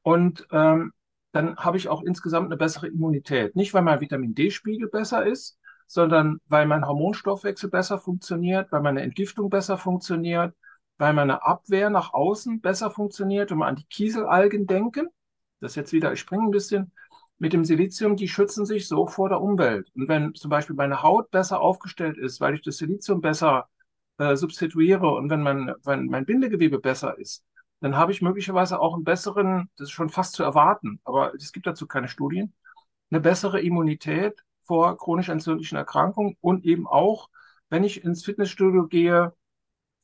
Und 0.03 0.47
ähm, 0.53 0.93
dann 1.33 1.57
habe 1.57 1.79
ich 1.79 1.89
auch 1.89 2.03
insgesamt 2.03 2.45
eine 2.45 2.59
bessere 2.59 2.89
Immunität. 2.89 3.57
Nicht, 3.57 3.73
weil 3.73 3.81
mein 3.81 4.03
Vitamin 4.03 4.35
D-Spiegel 4.35 4.91
besser 4.91 5.25
ist, 5.25 5.59
sondern 5.87 6.43
weil 6.47 6.67
mein 6.67 6.87
Hormonstoffwechsel 6.87 7.71
besser 7.71 7.99
funktioniert, 7.99 8.71
weil 8.71 8.83
meine 8.83 9.01
Entgiftung 9.01 9.49
besser 9.49 9.79
funktioniert, 9.79 10.55
weil 10.99 11.15
meine 11.15 11.43
Abwehr 11.43 11.89
nach 11.89 12.13
außen 12.13 12.61
besser 12.61 12.91
funktioniert. 12.91 13.51
Wenn 13.51 13.59
wir 13.59 13.67
an 13.67 13.77
die 13.77 13.87
Kieselalgen 13.87 14.67
denken, 14.67 15.09
das 15.61 15.75
jetzt 15.75 15.95
wieder, 15.95 16.13
ich 16.13 16.21
springe 16.21 16.45
ein 16.45 16.51
bisschen, 16.51 16.93
mit 17.39 17.53
dem 17.53 17.65
Silizium, 17.65 18.17
die 18.17 18.29
schützen 18.29 18.67
sich 18.67 18.89
so 18.89 19.07
vor 19.07 19.29
der 19.29 19.41
Umwelt. 19.41 19.91
Und 19.95 20.09
wenn 20.09 20.35
zum 20.35 20.51
Beispiel 20.51 20.77
meine 20.77 21.03
Haut 21.03 21.31
besser 21.31 21.61
aufgestellt 21.61 22.19
ist, 22.19 22.41
weil 22.41 22.55
ich 22.55 22.63
das 22.63 22.79
Silizium 22.79 23.21
besser 23.21 23.69
äh, 24.19 24.37
substituiere 24.37 25.09
und 25.09 25.31
wenn 25.31 25.43
mein, 25.43 25.73
wenn 25.85 26.07
mein 26.07 26.27
Bindegewebe 26.27 26.79
besser 26.79 27.19
ist, 27.19 27.45
dann 27.81 27.97
habe 27.97 28.13
ich 28.13 28.23
möglicherweise 28.23 28.81
auch 28.81 28.95
einen 28.95 29.05
besseren, 29.05 29.71
das 29.77 29.89
ist 29.89 29.93
schon 29.93 30.09
fast 30.11 30.35
zu 30.35 30.43
erwarten, 30.43 31.01
aber 31.05 31.35
es 31.35 31.53
gibt 31.53 31.67
dazu 31.67 31.87
keine 31.87 32.09
Studien, 32.09 32.53
eine 33.11 33.21
bessere 33.21 33.61
Immunität 33.61 34.43
vor 34.65 34.99
chronisch 34.99 35.29
entzündlichen 35.29 35.79
Erkrankungen 35.79 36.37
und 36.41 36.65
eben 36.65 36.87
auch, 36.87 37.31
wenn 37.71 37.85
ich 37.85 38.05
ins 38.05 38.25
Fitnessstudio 38.25 38.89
gehe, 38.89 39.33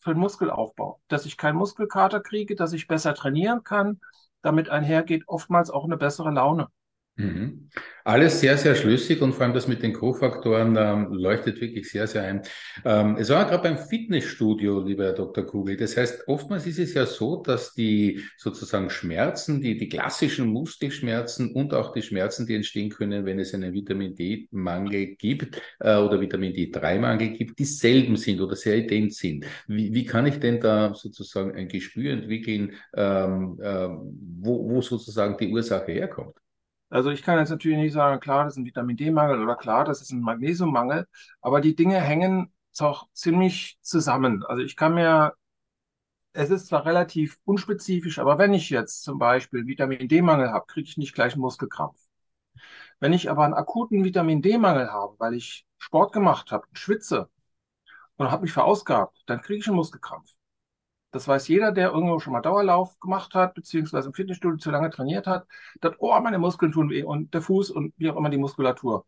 für 0.04 0.12
den 0.12 0.20
Muskelaufbau, 0.20 1.00
dass 1.08 1.24
ich 1.24 1.38
keinen 1.38 1.56
Muskelkater 1.56 2.20
kriege, 2.20 2.56
dass 2.56 2.74
ich 2.74 2.86
besser 2.86 3.14
trainieren 3.14 3.64
kann. 3.64 4.00
Damit 4.42 4.68
einhergeht 4.68 5.24
oftmals 5.26 5.70
auch 5.70 5.84
eine 5.84 5.96
bessere 5.96 6.30
Laune. 6.30 6.68
Mhm. 7.16 7.68
Alles 8.02 8.40
sehr, 8.40 8.58
sehr 8.58 8.74
schlüssig 8.74 9.22
und 9.22 9.34
vor 9.34 9.44
allem 9.44 9.54
das 9.54 9.68
mit 9.68 9.82
den 9.84 9.92
Co-Faktoren 9.92 10.76
ähm, 10.76 11.12
leuchtet 11.12 11.60
wirklich 11.60 11.88
sehr, 11.88 12.08
sehr 12.08 12.24
ein. 12.24 12.42
Ähm, 12.84 13.16
es 13.18 13.30
war 13.30 13.44
gerade 13.44 13.62
beim 13.62 13.78
Fitnessstudio, 13.78 14.80
lieber 14.80 15.04
Herr 15.04 15.12
Dr. 15.12 15.46
Kugel. 15.46 15.76
Das 15.76 15.96
heißt, 15.96 16.26
oftmals 16.26 16.66
ist 16.66 16.80
es 16.80 16.92
ja 16.94 17.06
so, 17.06 17.40
dass 17.40 17.72
die 17.72 18.20
sozusagen 18.36 18.90
Schmerzen, 18.90 19.60
die, 19.60 19.78
die 19.78 19.88
klassischen 19.88 20.48
Muskelschmerzen 20.48 21.52
und 21.52 21.72
auch 21.72 21.92
die 21.92 22.02
Schmerzen, 22.02 22.46
die 22.46 22.56
entstehen 22.56 22.90
können, 22.90 23.24
wenn 23.24 23.38
es 23.38 23.54
einen 23.54 23.72
Vitamin 23.72 24.16
D-Mangel 24.16 25.14
gibt 25.14 25.62
äh, 25.78 25.96
oder 25.96 26.20
Vitamin 26.20 26.52
D3-Mangel 26.52 27.30
gibt, 27.30 27.60
dieselben 27.60 28.16
sind 28.16 28.40
oder 28.40 28.56
sehr 28.56 28.76
ident 28.76 29.14
sind. 29.14 29.46
Wie, 29.68 29.94
wie 29.94 30.04
kann 30.04 30.26
ich 30.26 30.40
denn 30.40 30.60
da 30.60 30.92
sozusagen 30.94 31.54
ein 31.54 31.68
Gespür 31.68 32.12
entwickeln, 32.12 32.72
ähm, 32.94 33.56
äh, 33.62 33.88
wo, 33.88 34.68
wo 34.68 34.82
sozusagen 34.82 35.36
die 35.38 35.52
Ursache 35.52 35.92
herkommt? 35.92 36.43
Also 36.90 37.10
ich 37.10 37.22
kann 37.22 37.38
jetzt 37.38 37.50
natürlich 37.50 37.78
nicht 37.78 37.92
sagen, 37.92 38.20
klar, 38.20 38.44
das 38.44 38.54
ist 38.54 38.58
ein 38.58 38.64
Vitamin 38.66 38.96
D-Mangel 38.96 39.42
oder 39.42 39.56
klar, 39.56 39.84
das 39.84 40.00
ist 40.00 40.12
ein 40.12 40.20
Magnesiummangel, 40.20 41.06
aber 41.40 41.60
die 41.60 41.74
Dinge 41.74 42.00
hängen 42.00 42.52
auch 42.78 43.08
ziemlich 43.12 43.78
zusammen. 43.82 44.44
Also 44.44 44.62
ich 44.62 44.76
kann 44.76 44.94
mir, 44.94 45.34
es 46.32 46.50
ist 46.50 46.66
zwar 46.68 46.84
relativ 46.86 47.38
unspezifisch, 47.44 48.18
aber 48.18 48.38
wenn 48.38 48.54
ich 48.54 48.70
jetzt 48.70 49.02
zum 49.04 49.18
Beispiel 49.18 49.66
Vitamin 49.66 50.08
D-Mangel 50.08 50.50
habe, 50.52 50.66
kriege 50.66 50.88
ich 50.88 50.96
nicht 50.98 51.14
gleich 51.14 51.32
einen 51.34 51.42
Muskelkrampf. 51.42 51.98
Wenn 53.00 53.12
ich 53.12 53.30
aber 53.30 53.44
einen 53.44 53.54
akuten 53.54 54.02
Vitamin 54.04 54.42
D-Mangel 54.42 54.90
habe, 54.90 55.14
weil 55.18 55.34
ich 55.34 55.64
Sport 55.78 56.12
gemacht 56.12 56.50
habe, 56.52 56.66
schwitze 56.72 57.28
und 58.16 58.30
habe 58.30 58.42
mich 58.42 58.52
verausgabt, 58.52 59.22
dann 59.26 59.42
kriege 59.42 59.60
ich 59.60 59.68
einen 59.68 59.76
Muskelkrampf. 59.76 60.30
Das 61.14 61.28
weiß 61.28 61.46
jeder, 61.48 61.70
der 61.72 61.92
irgendwo 61.92 62.18
schon 62.18 62.32
mal 62.32 62.40
Dauerlauf 62.42 62.98
gemacht 62.98 63.34
hat, 63.34 63.54
beziehungsweise 63.54 64.08
im 64.08 64.14
Fitnessstudio 64.14 64.58
zu 64.58 64.70
lange 64.72 64.90
trainiert 64.90 65.26
hat, 65.28 65.46
dass, 65.80 65.94
oh, 65.98 66.18
meine 66.20 66.38
Muskeln 66.38 66.72
tun 66.72 66.90
weh 66.90 67.04
und 67.04 67.32
der 67.34 67.40
Fuß 67.42 67.70
und 67.70 67.94
wie 67.98 68.10
auch 68.10 68.16
immer 68.16 68.30
die 68.30 68.36
Muskulatur. 68.38 69.06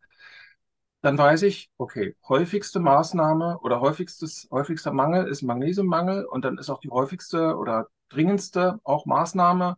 Dann 1.01 1.17
weiß 1.17 1.43
ich, 1.43 1.69
okay, 1.77 2.15
häufigste 2.27 2.79
Maßnahme 2.79 3.59
oder 3.59 3.81
häufigstes, 3.81 4.47
häufigster 4.51 4.91
Mangel 4.93 5.27
ist 5.27 5.41
Magnesiummangel 5.41 6.25
und 6.25 6.43
dann 6.45 6.57
ist 6.57 6.69
auch 6.69 6.79
die 6.79 6.89
häufigste 6.89 7.55
oder 7.57 7.87
dringendste 8.09 8.79
auch 8.83 9.05
Maßnahme 9.05 9.77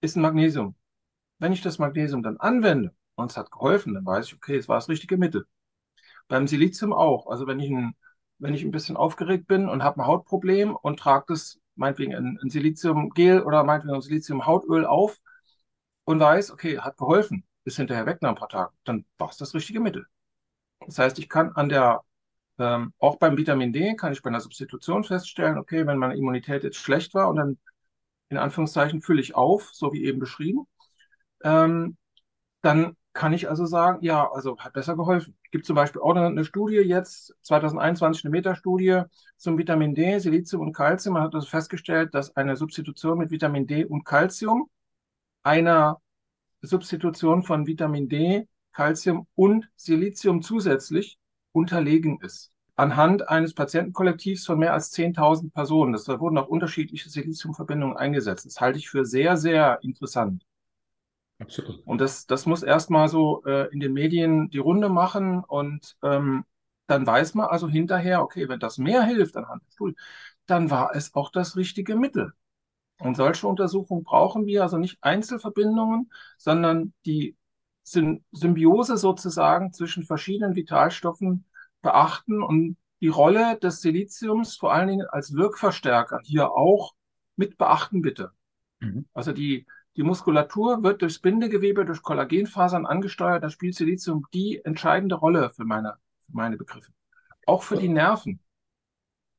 ist 0.00 0.16
ein 0.16 0.22
Magnesium. 0.22 0.76
Wenn 1.38 1.52
ich 1.52 1.62
das 1.62 1.78
Magnesium 1.78 2.22
dann 2.22 2.38
anwende 2.38 2.94
und 3.16 3.30
es 3.32 3.36
hat 3.38 3.50
geholfen, 3.52 3.94
dann 3.94 4.06
weiß 4.06 4.26
ich, 4.28 4.34
okay, 4.36 4.56
es 4.56 4.68
war 4.68 4.76
das 4.78 4.88
richtige 4.90 5.18
Mittel. 5.18 5.46
Beim 6.28 6.46
Silizium 6.48 6.92
auch. 6.92 7.28
Also 7.28 7.46
wenn 7.46 7.60
ich 7.60 7.70
ein 7.70 7.96
wenn 8.38 8.54
ich 8.54 8.64
ein 8.64 8.70
bisschen 8.70 8.96
aufgeregt 8.96 9.46
bin 9.46 9.68
und 9.68 9.82
habe 9.82 10.00
ein 10.00 10.06
Hautproblem 10.06 10.74
und 10.76 10.98
trage 10.98 11.26
das 11.28 11.58
meinetwegen 11.74 12.12
in, 12.12 12.38
in 12.42 12.50
Siliziumgel 12.50 13.42
oder 13.42 13.64
meinetwegen 13.64 13.94
in 13.94 14.00
Siliziumhautöl 14.00 14.86
auf 14.86 15.18
und 16.04 16.20
weiß, 16.20 16.50
okay, 16.52 16.78
hat 16.78 16.96
geholfen, 16.96 17.44
ist 17.64 17.76
hinterher 17.76 18.06
weg 18.06 18.22
nach 18.22 18.30
ein 18.30 18.34
paar 18.36 18.48
Tagen, 18.48 18.76
dann 18.84 19.04
war 19.18 19.30
es 19.30 19.36
das 19.36 19.54
richtige 19.54 19.80
Mittel. 19.80 20.06
Das 20.86 20.98
heißt, 20.98 21.18
ich 21.18 21.28
kann 21.28 21.52
an 21.52 21.68
der, 21.68 22.02
ähm, 22.58 22.92
auch 22.98 23.16
beim 23.16 23.36
Vitamin 23.36 23.72
D, 23.72 23.96
kann 23.96 24.12
ich 24.12 24.22
bei 24.22 24.30
einer 24.30 24.40
Substitution 24.40 25.04
feststellen, 25.04 25.58
okay, 25.58 25.86
wenn 25.86 25.98
meine 25.98 26.16
Immunität 26.16 26.64
jetzt 26.64 26.78
schlecht 26.78 27.14
war 27.14 27.28
und 27.28 27.36
dann 27.36 27.58
in 28.28 28.38
Anführungszeichen 28.38 29.02
fülle 29.02 29.20
ich 29.20 29.34
auf, 29.34 29.70
so 29.72 29.92
wie 29.92 30.04
eben 30.04 30.18
beschrieben, 30.18 30.66
ähm, 31.42 31.96
dann 32.62 32.96
kann 33.16 33.32
ich 33.32 33.48
also 33.48 33.64
sagen, 33.64 33.98
ja, 34.02 34.30
also 34.30 34.58
hat 34.58 34.74
besser 34.74 34.94
geholfen. 34.94 35.34
Es 35.44 35.50
gibt 35.50 35.64
zum 35.64 35.74
Beispiel 35.74 36.02
auch 36.02 36.14
eine, 36.14 36.44
Studie 36.44 36.76
jetzt, 36.76 37.34
2021 37.42 38.24
eine 38.24 38.30
Metastudie 38.30 39.02
zum 39.38 39.56
Vitamin 39.56 39.94
D, 39.94 40.18
Silizium 40.18 40.60
und 40.60 40.74
Calcium. 40.74 41.14
Man 41.14 41.22
hat 41.22 41.34
also 41.34 41.46
festgestellt, 41.48 42.14
dass 42.14 42.36
eine 42.36 42.56
Substitution 42.56 43.18
mit 43.18 43.30
Vitamin 43.30 43.66
D 43.66 43.86
und 43.86 44.04
Calcium 44.04 44.68
einer 45.42 46.00
Substitution 46.60 47.42
von 47.42 47.66
Vitamin 47.66 48.08
D, 48.08 48.46
Calcium 48.72 49.26
und 49.34 49.70
Silizium 49.76 50.42
zusätzlich 50.42 51.18
unterlegen 51.52 52.20
ist. 52.20 52.52
Anhand 52.76 53.30
eines 53.30 53.54
Patientenkollektivs 53.54 54.44
von 54.44 54.58
mehr 54.58 54.74
als 54.74 54.92
10.000 54.92 55.54
Personen. 55.54 55.94
Das, 55.94 56.04
da 56.04 56.20
wurden 56.20 56.36
auch 56.36 56.48
unterschiedliche 56.48 57.08
Siliziumverbindungen 57.08 57.96
eingesetzt. 57.96 58.44
Das 58.44 58.60
halte 58.60 58.78
ich 58.78 58.90
für 58.90 59.06
sehr, 59.06 59.38
sehr 59.38 59.78
interessant. 59.82 60.44
Absolut. 61.38 61.86
Und 61.86 62.00
das, 62.00 62.26
das 62.26 62.46
muss 62.46 62.62
erstmal 62.62 63.08
so 63.08 63.44
äh, 63.44 63.70
in 63.72 63.80
den 63.80 63.92
Medien 63.92 64.48
die 64.50 64.58
Runde 64.58 64.88
machen 64.88 65.44
und 65.44 65.96
ähm, 66.02 66.44
dann 66.86 67.06
weiß 67.06 67.34
man 67.34 67.46
also 67.48 67.68
hinterher, 67.68 68.22
okay, 68.22 68.48
wenn 68.48 68.60
das 68.60 68.78
mehr 68.78 69.02
hilft 69.02 69.36
anhand 69.36 69.62
der 69.64 69.72
Studie, 69.72 69.96
dann 70.46 70.70
war 70.70 70.94
es 70.94 71.14
auch 71.14 71.30
das 71.30 71.56
richtige 71.56 71.96
Mittel. 71.96 72.32
Und 72.98 73.16
solche 73.16 73.46
Untersuchungen 73.46 74.04
brauchen 74.04 74.46
wir 74.46 74.62
also 74.62 74.78
nicht 74.78 74.98
Einzelverbindungen, 75.02 76.10
sondern 76.38 76.94
die 77.04 77.36
Symbiose 77.84 78.96
sozusagen 78.96 79.72
zwischen 79.72 80.04
verschiedenen 80.04 80.56
Vitalstoffen 80.56 81.44
beachten 81.82 82.42
und 82.42 82.76
die 83.00 83.08
Rolle 83.08 83.58
des 83.58 83.80
Siliziums 83.82 84.56
vor 84.56 84.72
allen 84.72 84.88
Dingen 84.88 85.06
als 85.06 85.34
Wirkverstärker 85.34 86.20
hier 86.24 86.50
auch 86.50 86.94
mit 87.36 87.58
beachten, 87.58 88.00
bitte. 88.00 88.32
Mhm. 88.80 89.06
Also 89.12 89.32
die, 89.32 89.66
die 89.96 90.02
Muskulatur 90.02 90.82
wird 90.82 91.00
durchs 91.02 91.18
Bindegewebe, 91.18 91.84
durch 91.84 92.02
Kollagenfasern 92.02 92.84
angesteuert. 92.84 93.42
Da 93.42 93.50
spielt 93.50 93.74
Silizium 93.74 94.26
die 94.34 94.62
entscheidende 94.64 95.14
Rolle 95.14 95.50
für 95.50 95.64
meine, 95.64 95.94
für 96.26 96.36
meine 96.36 96.56
Begriffe. 96.56 96.92
Auch 97.46 97.62
für 97.62 97.76
die 97.76 97.88
Nerven. 97.88 98.40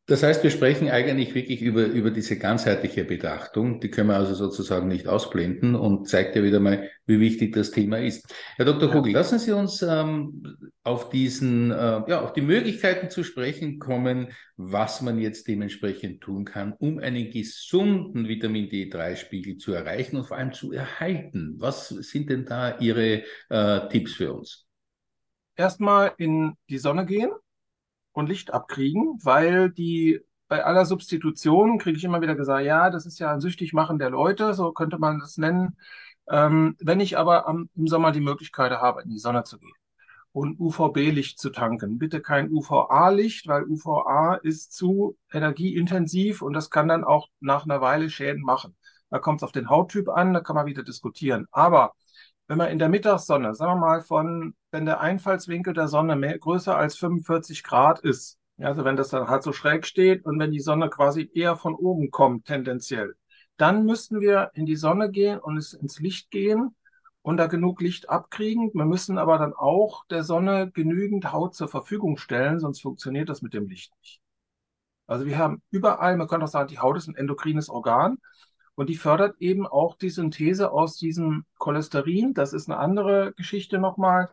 Das 0.09 0.23
heißt, 0.23 0.41
wir 0.41 0.51
sprechen 0.51 0.89
eigentlich 0.89 1.35
wirklich 1.35 1.61
über, 1.61 1.85
über 1.85 2.11
diese 2.11 2.37
ganzheitliche 2.39 3.03
Betrachtung. 3.03 3.81
Die 3.81 3.91
können 3.91 4.07
wir 4.07 4.15
also 4.15 4.35
sozusagen 4.35 4.87
nicht 4.87 5.05
ausblenden 5.05 5.75
und 5.75 6.07
zeigt 6.07 6.37
ja 6.37 6.43
wieder 6.43 6.61
mal, 6.61 6.89
wie 7.05 7.19
wichtig 7.19 7.53
das 7.53 7.71
Thema 7.71 7.99
ist. 7.99 8.33
Herr 8.55 8.63
Dr. 8.63 8.89
Kugel, 8.89 9.11
lassen 9.11 9.37
Sie 9.37 9.51
uns 9.51 9.81
ähm, 9.81 10.55
auf 10.85 11.09
diesen, 11.09 11.71
äh, 11.71 12.03
ja, 12.07 12.21
auf 12.21 12.31
die 12.31 12.41
Möglichkeiten 12.41 13.09
zu 13.09 13.25
sprechen 13.25 13.79
kommen, 13.79 14.29
was 14.55 15.01
man 15.01 15.19
jetzt 15.19 15.45
dementsprechend 15.49 16.21
tun 16.21 16.45
kann, 16.45 16.71
um 16.71 16.99
einen 16.99 17.29
gesunden 17.29 18.29
Vitamin 18.29 18.69
D3-Spiegel 18.69 19.57
zu 19.57 19.73
erreichen 19.73 20.15
und 20.15 20.23
vor 20.23 20.37
allem 20.37 20.53
zu 20.53 20.71
erhalten. 20.71 21.55
Was 21.57 21.89
sind 21.89 22.29
denn 22.29 22.45
da 22.45 22.79
Ihre 22.79 23.23
äh, 23.49 23.89
Tipps 23.89 24.13
für 24.13 24.31
uns? 24.31 24.67
Erstmal 25.57 26.13
in 26.17 26.53
die 26.69 26.77
Sonne 26.77 27.05
gehen 27.05 27.31
und 28.17 28.27
Licht 28.27 28.51
abkriegen, 28.51 29.19
weil 29.23 29.69
die 29.69 30.21
bei 30.47 30.65
aller 30.65 30.85
Substitution 30.85 31.77
kriege 31.77 31.97
ich 31.97 32.03
immer 32.03 32.21
wieder 32.21 32.35
gesagt, 32.35 32.65
ja, 32.65 32.89
das 32.89 33.05
ist 33.05 33.19
ja 33.19 33.31
ein 33.31 33.41
süchtig 33.41 33.73
machen 33.73 33.99
der 33.99 34.09
Leute, 34.09 34.55
so 34.55 34.71
könnte 34.71 34.97
man 34.97 35.19
das 35.19 35.37
nennen. 35.37 35.77
Ähm, 36.27 36.75
wenn 36.79 36.99
ich 36.99 37.17
aber 37.17 37.47
am, 37.47 37.69
im 37.75 37.87
Sommer 37.87 38.11
die 38.11 38.21
Möglichkeit 38.21 38.71
habe, 38.71 39.03
in 39.03 39.09
die 39.09 39.19
Sonne 39.19 39.43
zu 39.43 39.59
gehen 39.59 39.73
und 40.31 40.59
UVB-Licht 40.59 41.39
zu 41.39 41.51
tanken, 41.51 41.99
bitte 41.99 42.19
kein 42.21 42.51
UVA-Licht, 42.51 43.47
weil 43.47 43.65
UVA 43.65 44.35
ist 44.35 44.73
zu 44.73 45.15
energieintensiv 45.31 46.41
und 46.41 46.53
das 46.53 46.71
kann 46.71 46.87
dann 46.87 47.03
auch 47.03 47.27
nach 47.39 47.65
einer 47.65 47.81
Weile 47.81 48.09
Schäden 48.09 48.41
machen. 48.41 48.75
Da 49.11 49.19
kommt 49.19 49.41
es 49.41 49.43
auf 49.43 49.51
den 49.51 49.69
Hauttyp 49.69 50.09
an, 50.09 50.33
da 50.33 50.41
kann 50.41 50.55
man 50.55 50.65
wieder 50.65 50.83
diskutieren. 50.83 51.45
Aber 51.51 51.93
wenn 52.47 52.57
man 52.57 52.69
in 52.69 52.79
der 52.79 52.89
Mittagssonne, 52.89 53.53
sagen 53.53 53.79
wir 53.79 53.85
mal 53.85 54.01
von, 54.01 54.55
wenn 54.71 54.85
der 54.85 55.01
Einfallswinkel 55.01 55.73
der 55.73 55.87
Sonne 55.87 56.15
mehr, 56.15 56.37
größer 56.37 56.77
als 56.77 56.97
45 56.97 57.63
Grad 57.63 57.99
ist, 57.99 58.39
also 58.59 58.85
wenn 58.85 58.95
das 58.95 59.09
dann 59.09 59.27
halt 59.27 59.43
so 59.43 59.53
schräg 59.53 59.85
steht 59.85 60.25
und 60.25 60.39
wenn 60.39 60.51
die 60.51 60.59
Sonne 60.59 60.89
quasi 60.89 61.29
eher 61.33 61.55
von 61.57 61.75
oben 61.75 62.09
kommt, 62.09 62.45
tendenziell, 62.45 63.15
dann 63.57 63.85
müssten 63.85 64.21
wir 64.21 64.51
in 64.53 64.65
die 64.65 64.75
Sonne 64.75 65.11
gehen 65.11 65.39
und 65.39 65.57
ins 65.57 65.99
Licht 65.99 66.31
gehen 66.31 66.75
und 67.21 67.37
da 67.37 67.47
genug 67.47 67.81
Licht 67.81 68.09
abkriegen. 68.09 68.71
Wir 68.73 68.85
müssen 68.85 69.17
aber 69.17 69.37
dann 69.37 69.53
auch 69.53 70.05
der 70.05 70.23
Sonne 70.23 70.71
genügend 70.71 71.31
Haut 71.33 71.55
zur 71.55 71.67
Verfügung 71.67 72.17
stellen, 72.17 72.59
sonst 72.59 72.81
funktioniert 72.81 73.29
das 73.29 73.41
mit 73.41 73.53
dem 73.53 73.67
Licht 73.67 73.93
nicht. 73.99 74.21
Also 75.07 75.25
wir 75.25 75.37
haben 75.37 75.61
überall, 75.69 76.17
man 76.17 76.27
könnte 76.27 76.45
auch 76.45 76.49
sagen, 76.49 76.69
die 76.69 76.79
Haut 76.79 76.97
ist 76.97 77.07
ein 77.07 77.15
endokrines 77.15 77.69
Organ 77.69 78.17
und 78.77 78.89
die 78.89 78.95
fördert 78.95 79.41
eben 79.41 79.65
auch 79.65 79.97
die 79.97 80.11
Synthese 80.11 80.71
aus 80.71 80.97
diesem 80.97 81.45
Cholesterin. 81.57 82.35
Das 82.35 82.53
ist 82.53 82.69
eine 82.69 82.77
andere 82.77 83.33
Geschichte 83.35 83.79
nochmal. 83.79 84.29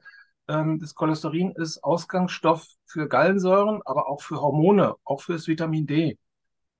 Ähm, 0.48 0.78
das 0.78 0.94
Cholesterin 0.94 1.52
ist 1.52 1.82
Ausgangsstoff 1.82 2.68
für 2.84 3.08
Gallensäuren, 3.08 3.80
aber 3.86 4.06
auch 4.06 4.20
für 4.20 4.42
Hormone, 4.42 4.96
auch 5.02 5.22
für 5.22 5.32
das 5.32 5.48
Vitamin 5.48 5.86
D. 5.86 6.18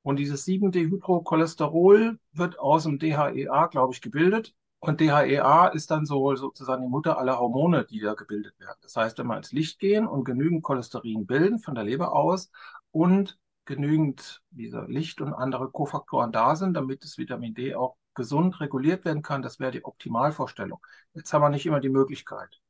Und 0.02 0.18
dieses 0.18 0.44
7-Dehydrocholesterol 0.44 2.18
wird 2.35 2.59
aus 2.59 2.83
dem 2.83 2.99
DHEA, 2.99 3.68
glaube 3.68 3.94
ich, 3.94 4.02
gebildet. 4.02 4.54
Und 4.78 5.00
DHEA 5.00 5.68
ist 5.68 5.90
dann 5.90 6.04
so 6.04 6.37
sozusagen 6.37 6.83
die 6.83 6.90
Mutter 6.90 7.16
aller 7.16 7.38
Hormone, 7.38 7.87
die 7.87 8.00
da 8.00 8.12
gebildet 8.12 8.61
werden. 8.61 8.76
Das 8.83 8.94
heißt, 8.94 9.16
wenn 9.16 9.28
wir 9.28 9.38
ins 9.38 9.52
Licht 9.52 9.78
gehen 9.78 10.06
und 10.06 10.25
genügend 10.25 10.62
Cholesterin 10.62 11.25
bilden 11.25 11.59
von 11.61 11.75
der 11.75 11.85
Leber 11.85 12.12
aus 12.12 12.50
und 12.90 13.38
genügend 13.64 14.42
dieser 14.50 14.87
Licht 14.88 15.21
und 15.21 15.33
andere 15.33 15.71
Kofaktoren 15.71 16.33
da 16.33 16.56
sind, 16.56 16.75
damit 16.75 17.04
das 17.04 17.18
Vitamin 17.18 17.54
D 17.54 17.75
auch 17.75 17.97
gesund 18.14 18.61
reguliert 18.61 19.04
werden 19.04 19.23
kann. 19.23 19.42
Das 19.42 19.59
wäre 19.61 19.73
die 19.73 19.85
Optimalvorstellung. 19.85 20.85
Jetzt 21.14 21.33
haben 21.33 21.42
wir 21.42 21.49
nicht 21.49 21.66
immer 21.66 21.80
die 21.80 21.88
Möglichkeit, 21.88 22.61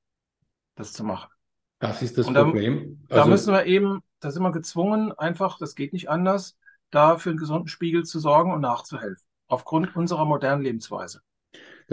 das 0.74 0.92
zu 0.92 1.04
machen. 1.04 1.30
Das 1.78 2.02
ist 2.02 2.16
das 2.16 2.26
da, 2.32 2.44
Problem. 2.44 3.04
da 3.08 3.16
Also 3.18 3.30
müssen 3.30 3.52
wir 3.52 3.66
eben, 3.66 4.02
da 4.20 4.30
sind 4.30 4.42
wir 4.42 4.52
gezwungen, 4.52 5.12
einfach, 5.12 5.58
das 5.58 5.74
geht 5.74 5.92
nicht 5.92 6.08
anders, 6.08 6.56
da 6.90 7.18
für 7.18 7.30
einen 7.30 7.38
gesunden 7.38 7.68
Spiegel 7.68 8.04
zu 8.04 8.18
sorgen 8.18 8.52
und 8.52 8.60
nachzuhelfen. 8.60 9.26
Aufgrund 9.48 9.94
unserer 9.94 10.24
modernen 10.24 10.62
Lebensweise. 10.62 11.20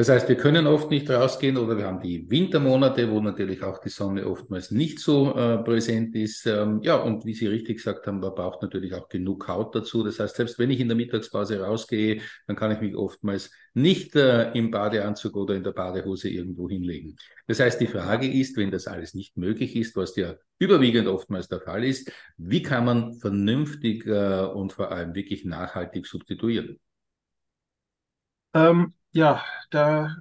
Das 0.01 0.09
heißt, 0.09 0.27
wir 0.29 0.35
können 0.35 0.65
oft 0.65 0.89
nicht 0.89 1.07
rausgehen 1.11 1.57
oder 1.57 1.77
wir 1.77 1.85
haben 1.85 2.01
die 2.01 2.27
Wintermonate, 2.27 3.11
wo 3.11 3.19
natürlich 3.19 3.61
auch 3.61 3.77
die 3.77 3.89
Sonne 3.89 4.25
oftmals 4.25 4.71
nicht 4.71 4.97
so 4.97 5.35
äh, 5.35 5.59
präsent 5.59 6.15
ist. 6.15 6.47
Ähm, 6.47 6.81
ja, 6.81 6.95
und 6.95 7.23
wie 7.23 7.35
Sie 7.35 7.45
richtig 7.45 7.77
gesagt 7.77 8.07
haben, 8.07 8.19
man 8.19 8.33
braucht 8.33 8.63
natürlich 8.63 8.95
auch 8.95 9.09
genug 9.09 9.47
Haut 9.47 9.75
dazu. 9.75 10.01
Das 10.01 10.19
heißt, 10.19 10.37
selbst 10.37 10.57
wenn 10.57 10.71
ich 10.71 10.79
in 10.79 10.87
der 10.87 10.97
Mittagspause 10.97 11.61
rausgehe, 11.61 12.19
dann 12.47 12.55
kann 12.55 12.71
ich 12.71 12.81
mich 12.81 12.95
oftmals 12.95 13.51
nicht 13.75 14.15
äh, 14.15 14.51
im 14.53 14.71
Badeanzug 14.71 15.35
oder 15.35 15.53
in 15.53 15.63
der 15.63 15.73
Badehose 15.73 16.29
irgendwo 16.29 16.67
hinlegen. 16.67 17.15
Das 17.45 17.59
heißt, 17.59 17.79
die 17.79 17.85
Frage 17.85 18.25
ist, 18.27 18.57
wenn 18.57 18.71
das 18.71 18.87
alles 18.87 19.13
nicht 19.13 19.37
möglich 19.37 19.75
ist, 19.75 19.95
was 19.95 20.15
ja 20.15 20.33
überwiegend 20.57 21.07
oftmals 21.09 21.47
der 21.47 21.61
Fall 21.61 21.83
ist, 21.83 22.11
wie 22.37 22.63
kann 22.63 22.85
man 22.85 23.13
vernünftig 23.19 24.07
äh, 24.07 24.45
und 24.45 24.73
vor 24.73 24.91
allem 24.91 25.13
wirklich 25.13 25.45
nachhaltig 25.45 26.07
substituieren? 26.07 26.79
Ähm, 28.55 28.95
ja, 29.11 29.43
der 29.71 30.17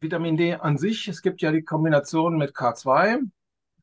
Vitamin 0.00 0.36
D 0.36 0.54
an 0.54 0.78
sich, 0.78 1.08
es 1.08 1.22
gibt 1.22 1.42
ja 1.42 1.52
die 1.52 1.62
Kombination 1.64 2.38
mit 2.38 2.54
K2. 2.54 3.20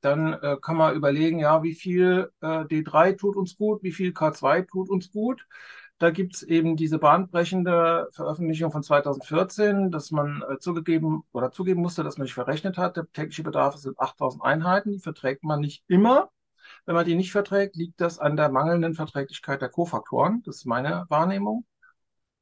Dann 0.01 0.33
äh, 0.33 0.57
kann 0.62 0.77
man 0.77 0.95
überlegen, 0.95 1.39
ja, 1.39 1.63
wie 1.63 1.75
viel 1.75 2.31
äh, 2.41 2.65
D3 2.65 3.17
tut 3.17 3.36
uns 3.36 3.55
gut, 3.57 3.83
wie 3.83 3.91
viel 3.91 4.12
K2 4.12 4.67
tut 4.67 4.89
uns 4.89 5.12
gut. 5.12 5.48
Da 6.00 6.10
gibt 6.10 6.36
es 6.36 6.43
eben 6.43 6.75
diese 6.75 6.98
bahnbrechende 6.98 8.10
Veröffentlichung 8.13 8.71
von 8.71 8.83
2014, 8.83 9.91
dass 9.91 10.12
man 10.12 10.43
äh, 10.50 10.57
zugegeben 10.60 11.24
oder 11.31 11.51
zugeben 11.51 11.81
musste, 11.81 12.03
dass 12.03 12.17
man 12.17 12.25
nicht 12.25 12.33
verrechnet 12.33 12.77
hat. 12.77 12.98
Der 12.98 13.12
tägliche 13.12 13.43
Bedarf 13.43 13.75
sind 13.77 14.00
8000 14.00 14.43
Einheiten, 14.43 14.91
die 14.91 15.00
verträgt 15.00 15.43
man 15.43 15.60
nicht 15.60 15.83
immer. 15.88 16.31
Wenn 16.86 16.95
man 16.95 17.05
die 17.05 17.15
nicht 17.15 17.31
verträgt, 17.31 17.75
liegt 17.75 18.01
das 18.01 18.19
an 18.19 18.36
der 18.38 18.50
mangelnden 18.50 18.95
Verträglichkeit 18.95 19.62
der 19.62 19.69
Kofaktoren. 19.69 20.41
Das 20.43 20.57
ist 20.57 20.65
meine 20.65 21.05
Wahrnehmung. 21.10 21.65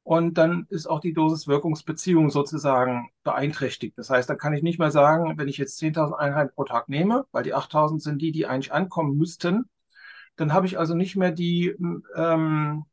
Und 0.02 0.38
dann 0.38 0.66
ist 0.70 0.86
auch 0.86 1.00
die 1.00 1.12
Dosis-Wirkungsbeziehung 1.12 2.30
sozusagen 2.30 3.10
beeinträchtigt. 3.22 3.98
Das 3.98 4.10
heißt, 4.10 4.28
da 4.28 4.34
kann 4.34 4.54
ich 4.54 4.62
nicht 4.62 4.78
mehr 4.78 4.90
sagen, 4.90 5.36
wenn 5.38 5.48
ich 5.48 5.58
jetzt 5.58 5.78
10.000 5.78 6.14
Einheiten 6.18 6.54
pro 6.54 6.64
Tag 6.64 6.88
nehme, 6.88 7.26
weil 7.32 7.44
die 7.44 7.54
8.000 7.54 8.00
sind 8.00 8.20
die, 8.22 8.32
die 8.32 8.46
eigentlich 8.46 8.72
ankommen 8.72 9.16
müssten, 9.16 9.66
dann 10.36 10.52
habe 10.52 10.66
ich 10.66 10.78
also 10.78 10.94
nicht 10.94 11.16
mehr 11.16 11.32
die, 11.32 11.74
ähm, 12.16 12.84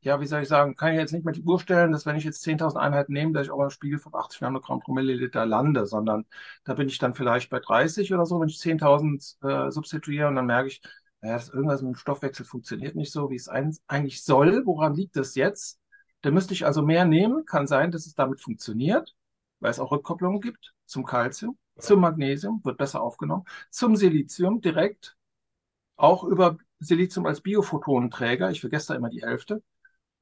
ja, 0.00 0.20
wie 0.20 0.26
soll 0.26 0.42
ich 0.42 0.48
sagen, 0.48 0.76
kann 0.76 0.92
ich 0.92 0.98
jetzt 0.98 1.12
nicht 1.12 1.24
mehr 1.24 1.34
die 1.34 1.42
Uhr 1.42 1.60
stellen, 1.60 1.92
dass 1.92 2.06
wenn 2.06 2.16
ich 2.16 2.24
jetzt 2.24 2.44
10.000 2.44 2.76
Einheiten 2.80 3.12
nehme, 3.12 3.32
dass 3.32 3.46
ich 3.46 3.52
auch 3.52 3.58
beim 3.58 3.70
Spiegel 3.70 3.98
von 3.98 4.14
80 4.14 4.40
Nanogramm 4.40 4.80
pro 4.80 4.92
Milliliter 4.92 5.44
lande, 5.46 5.86
sondern 5.86 6.24
da 6.64 6.74
bin 6.74 6.88
ich 6.88 6.98
dann 6.98 7.14
vielleicht 7.14 7.50
bei 7.50 7.60
30 7.60 8.14
oder 8.14 8.24
so, 8.24 8.40
wenn 8.40 8.48
ich 8.48 8.58
10.000 8.58 9.66
äh, 9.68 9.70
substituiere 9.70 10.28
und 10.28 10.36
dann 10.36 10.46
merke 10.46 10.68
ich, 10.68 10.80
naja, 11.20 11.40
irgendwas 11.52 11.82
mit 11.82 11.94
dem 11.94 11.96
Stoffwechsel 11.96 12.46
funktioniert 12.46 12.94
nicht 12.94 13.12
so, 13.12 13.30
wie 13.30 13.36
es 13.36 13.48
eigentlich 13.48 14.22
soll. 14.24 14.62
Woran 14.64 14.94
liegt 14.94 15.16
das 15.16 15.34
jetzt? 15.34 15.80
Da 16.26 16.32
müsste 16.32 16.54
ich 16.54 16.66
also 16.66 16.82
mehr 16.82 17.04
nehmen. 17.04 17.44
Kann 17.44 17.68
sein, 17.68 17.92
dass 17.92 18.04
es 18.04 18.16
damit 18.16 18.40
funktioniert, 18.40 19.14
weil 19.60 19.70
es 19.70 19.78
auch 19.78 19.92
Rückkopplungen 19.92 20.40
gibt 20.40 20.74
zum 20.84 21.04
Calcium, 21.04 21.56
zum 21.78 22.00
Magnesium, 22.00 22.60
wird 22.64 22.78
besser 22.78 23.00
aufgenommen, 23.00 23.44
zum 23.70 23.94
Silizium 23.94 24.60
direkt, 24.60 25.16
auch 25.94 26.24
über 26.24 26.58
Silizium 26.80 27.26
als 27.26 27.42
Biophotonenträger. 27.42 28.50
Ich 28.50 28.60
vergesse 28.60 28.88
da 28.88 28.94
immer 28.96 29.08
die 29.08 29.22
Hälfte. 29.22 29.62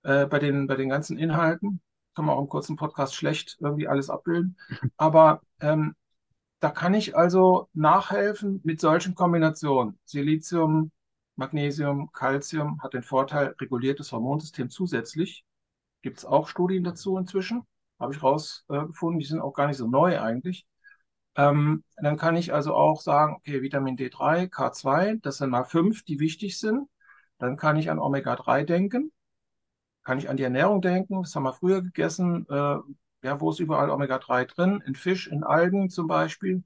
Äh, 0.02 0.26
bei, 0.26 0.38
den, 0.38 0.66
bei 0.66 0.76
den 0.76 0.90
ganzen 0.90 1.16
Inhalten 1.16 1.80
kann 2.14 2.26
man 2.26 2.36
auch 2.36 2.42
im 2.42 2.50
kurzen 2.50 2.76
Podcast 2.76 3.14
schlecht 3.14 3.56
irgendwie 3.60 3.88
alles 3.88 4.10
abbilden. 4.10 4.58
Aber 4.98 5.40
ähm, 5.60 5.94
da 6.60 6.70
kann 6.70 6.92
ich 6.92 7.16
also 7.16 7.70
nachhelfen 7.72 8.60
mit 8.62 8.78
solchen 8.78 9.14
Kombinationen. 9.14 9.98
Silizium, 10.04 10.92
Magnesium, 11.36 12.12
Calcium 12.12 12.82
hat 12.82 12.92
den 12.92 13.02
Vorteil, 13.02 13.54
reguliert 13.58 14.00
das 14.00 14.12
Hormonsystem 14.12 14.68
zusätzlich. 14.68 15.46
Gibt 16.04 16.18
es 16.18 16.26
auch 16.26 16.48
Studien 16.48 16.84
dazu 16.84 17.16
inzwischen, 17.16 17.66
habe 17.98 18.12
ich 18.12 18.22
rausgefunden. 18.22 19.20
Die 19.20 19.24
sind 19.24 19.40
auch 19.40 19.54
gar 19.54 19.68
nicht 19.68 19.78
so 19.78 19.88
neu 19.88 20.20
eigentlich. 20.20 20.66
Ähm, 21.34 21.82
dann 21.96 22.18
kann 22.18 22.36
ich 22.36 22.52
also 22.52 22.74
auch 22.74 23.00
sagen, 23.00 23.36
okay, 23.36 23.62
Vitamin 23.62 23.96
D3, 23.96 24.50
K2, 24.50 25.20
das 25.22 25.38
sind 25.38 25.48
mal 25.48 25.64
fünf, 25.64 26.04
die 26.04 26.20
wichtig 26.20 26.58
sind. 26.58 26.90
Dann 27.38 27.56
kann 27.56 27.78
ich 27.78 27.90
an 27.90 27.98
Omega-3 27.98 28.64
denken. 28.64 29.12
Kann 30.02 30.18
ich 30.18 30.28
an 30.28 30.36
die 30.36 30.42
Ernährung 30.42 30.82
denken. 30.82 31.22
Das 31.22 31.34
haben 31.36 31.44
wir 31.44 31.54
früher 31.54 31.80
gegessen. 31.80 32.46
Äh, 32.50 32.76
ja, 33.22 33.40
wo 33.40 33.50
ist 33.50 33.60
überall 33.60 33.88
Omega-3 33.88 34.44
drin? 34.44 34.82
In 34.84 34.96
Fisch, 34.96 35.26
in 35.26 35.42
Algen 35.42 35.88
zum 35.88 36.06
Beispiel. 36.06 36.64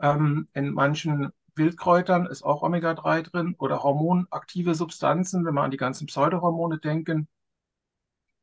Ähm, 0.00 0.48
in 0.54 0.72
manchen 0.72 1.30
Wildkräutern 1.56 2.24
ist 2.24 2.42
auch 2.42 2.62
Omega-3 2.62 3.20
drin 3.20 3.54
oder 3.58 3.82
hormonaktive 3.82 4.74
Substanzen, 4.74 5.44
wenn 5.44 5.52
wir 5.52 5.62
an 5.62 5.70
die 5.70 5.76
ganzen 5.76 6.06
Pseudohormone 6.06 6.78
denken. 6.78 7.28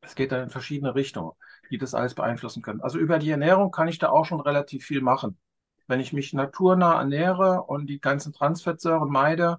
Es 0.01 0.15
geht 0.15 0.31
dann 0.31 0.43
in 0.43 0.49
verschiedene 0.49 0.95
Richtungen, 0.95 1.31
die 1.69 1.77
das 1.77 1.93
alles 1.93 2.15
beeinflussen 2.15 2.62
können. 2.62 2.81
Also 2.81 2.99
über 2.99 3.19
die 3.19 3.29
Ernährung 3.29 3.71
kann 3.71 3.88
ich 3.88 3.99
da 3.99 4.09
auch 4.09 4.25
schon 4.25 4.39
relativ 4.41 4.85
viel 4.85 5.01
machen. 5.01 5.38
Wenn 5.88 5.99
ich 5.99 6.13
mich 6.13 6.33
naturnah 6.33 6.99
ernähre 6.99 7.63
und 7.63 7.88
die 7.88 7.99
ganzen 7.99 8.33
Transfettsäuren 8.33 9.09
meide 9.09 9.57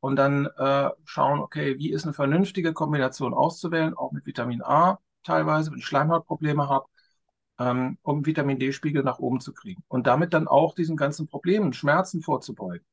und 0.00 0.16
dann 0.16 0.46
äh, 0.46 0.90
schauen, 1.04 1.40
okay, 1.40 1.78
wie 1.78 1.90
ist 1.90 2.04
eine 2.04 2.12
vernünftige 2.14 2.72
Kombination 2.72 3.34
auszuwählen, 3.34 3.94
auch 3.94 4.12
mit 4.12 4.26
Vitamin 4.26 4.62
A 4.62 4.98
teilweise, 5.24 5.70
wenn 5.70 5.78
ich 5.78 5.86
Schleimhautprobleme 5.86 6.68
habe, 6.68 6.86
ähm, 7.58 7.98
um 8.02 8.24
Vitamin 8.26 8.58
D-Spiegel 8.58 9.02
nach 9.02 9.18
oben 9.18 9.40
zu 9.40 9.52
kriegen. 9.52 9.82
Und 9.88 10.06
damit 10.06 10.34
dann 10.34 10.48
auch 10.48 10.74
diesen 10.74 10.96
ganzen 10.96 11.28
Problemen, 11.28 11.72
Schmerzen 11.72 12.22
vorzubeugen. 12.22 12.86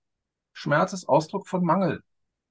Schmerz 0.54 0.94
ist 0.94 1.08
Ausdruck 1.08 1.48
von 1.48 1.64
Mangel. 1.64 2.04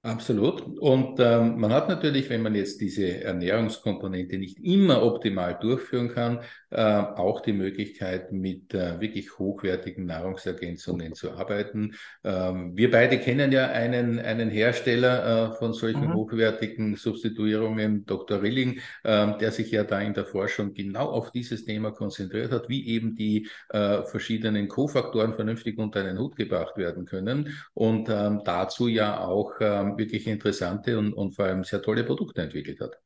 Absolut. 0.02 0.62
Und 0.78 1.18
ähm, 1.18 1.58
man 1.58 1.72
hat 1.72 1.88
natürlich, 1.88 2.30
wenn 2.30 2.42
man 2.42 2.54
jetzt 2.54 2.80
diese 2.80 3.24
Ernährungskomponente 3.24 4.38
nicht 4.38 4.60
immer 4.60 5.02
optimal 5.02 5.58
durchführen 5.60 6.10
kann, 6.10 6.42
äh, 6.70 6.80
auch 6.80 7.40
die 7.40 7.52
Möglichkeit, 7.52 8.30
mit 8.30 8.72
äh, 8.72 9.00
wirklich 9.00 9.36
hochwertigen 9.36 10.06
Nahrungsergänzungen 10.06 11.14
zu 11.14 11.32
arbeiten. 11.32 11.94
Ähm, 12.22 12.76
wir 12.76 12.92
beide 12.92 13.18
kennen 13.18 13.50
ja 13.50 13.66
einen, 13.66 14.20
einen 14.20 14.48
Hersteller 14.48 15.50
äh, 15.50 15.54
von 15.54 15.72
solchen 15.72 16.08
mhm. 16.08 16.14
hochwertigen 16.14 16.94
Substituierungen, 16.94 18.06
Dr. 18.06 18.42
Rilling, 18.42 18.78
äh, 19.02 19.38
der 19.38 19.50
sich 19.50 19.72
ja 19.72 19.82
da 19.82 20.00
in 20.00 20.14
der 20.14 20.26
Forschung 20.26 20.72
genau 20.72 21.06
auf 21.06 21.32
dieses 21.32 21.64
Thema 21.64 21.90
konzentriert 21.90 22.52
hat, 22.52 22.68
wie 22.68 22.86
eben 22.86 23.16
die 23.16 23.48
äh, 23.70 24.02
verschiedenen 24.04 24.68
Kofaktoren 24.68 25.34
vernünftig 25.34 25.78
unter 25.78 26.00
einen 26.00 26.18
Hut 26.18 26.36
gebracht 26.36 26.76
werden 26.76 27.06
können 27.06 27.56
und 27.74 28.08
ähm, 28.08 28.42
dazu 28.44 28.86
ja 28.86 29.24
auch 29.24 29.54
ähm, 29.90 29.98
wirklich 29.98 30.26
interessante 30.26 30.98
und, 30.98 31.12
und 31.12 31.34
vor 31.34 31.46
allem 31.46 31.64
sehr 31.64 31.82
tolle 31.82 32.04
Produkte 32.04 32.42
entwickelt 32.42 32.80
hat. 32.80 32.98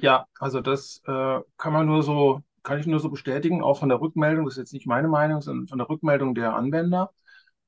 Ja, 0.00 0.26
also 0.38 0.60
das 0.60 1.02
äh, 1.06 1.40
kann 1.56 1.72
man 1.72 1.86
nur 1.86 2.02
so, 2.02 2.42
kann 2.62 2.78
ich 2.78 2.86
nur 2.86 3.00
so 3.00 3.10
bestätigen, 3.10 3.62
auch 3.62 3.78
von 3.78 3.88
der 3.88 4.00
Rückmeldung, 4.00 4.46
das 4.46 4.54
ist 4.54 4.58
jetzt 4.58 4.72
nicht 4.72 4.86
meine 4.86 5.08
Meinung, 5.08 5.42
sondern 5.42 5.68
von 5.68 5.78
der 5.78 5.88
Rückmeldung 5.88 6.34
der 6.34 6.54
Anwender. 6.54 7.12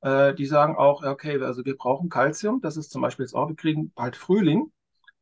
Äh, 0.01 0.33
die 0.35 0.45
sagen 0.45 0.75
auch, 0.75 1.03
okay, 1.03 1.41
also 1.41 1.65
wir 1.65 1.77
brauchen 1.77 2.09
Kalzium, 2.09 2.61
das 2.61 2.77
ist 2.77 2.91
zum 2.91 3.01
Beispiel 3.01 3.25
jetzt 3.25 3.33
auch, 3.33 3.49
wir 3.49 3.55
kriegen 3.55 3.91
bald 3.93 4.15
Frühling, 4.15 4.71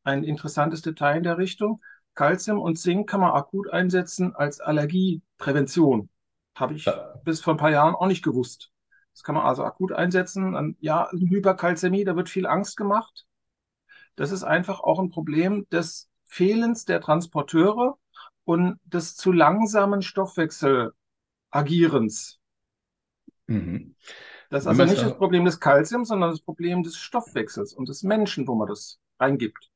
ein 0.03 0.23
interessantes 0.23 0.81
Detail 0.81 1.17
in 1.17 1.23
der 1.23 1.37
Richtung. 1.37 1.81
Kalzium 2.13 2.59
und 2.59 2.77
Zink 2.77 3.09
kann 3.09 3.19
man 3.19 3.31
akut 3.31 3.69
einsetzen 3.69 4.33
als 4.35 4.61
Allergieprävention. 4.61 6.09
Habe 6.55 6.75
ich 6.75 6.85
ja. 6.85 7.13
bis 7.25 7.41
vor 7.41 7.53
ein 7.53 7.57
paar 7.57 7.71
Jahren 7.71 7.95
auch 7.95 8.07
nicht 8.07 8.23
gewusst. 8.23 8.71
Das 9.13 9.23
kann 9.23 9.35
man 9.35 9.45
also 9.45 9.63
akut 9.63 9.91
einsetzen. 9.91 10.75
ja, 10.79 11.09
Hyperkalzämie, 11.11 12.03
da 12.03 12.15
wird 12.15 12.29
viel 12.29 12.45
Angst 12.45 12.77
gemacht. 12.77 13.25
Das 14.15 14.31
ist 14.31 14.43
einfach 14.43 14.79
auch 14.79 14.99
ein 14.99 15.09
Problem 15.09 15.67
des 15.69 16.09
Fehlens 16.25 16.85
der 16.85 17.01
Transporteure 17.01 17.97
und 18.43 18.79
des 18.83 19.15
zu 19.15 19.31
langsamen 19.31 20.01
Stoffwechselagierens. 20.01 22.39
Mhm. 23.47 23.95
Das 24.49 24.63
ist 24.63 24.67
also 24.67 24.85
nicht 24.85 25.01
das 25.01 25.17
Problem 25.17 25.45
des 25.45 25.59
Kalziums, 25.59 26.09
sondern 26.09 26.29
das 26.29 26.41
Problem 26.41 26.83
des 26.83 26.97
Stoffwechsels 26.97 27.73
und 27.73 27.89
des 27.89 28.03
Menschen, 28.03 28.47
wo 28.47 28.55
man 28.55 28.67
das 28.67 28.99
reingibt. 29.19 29.71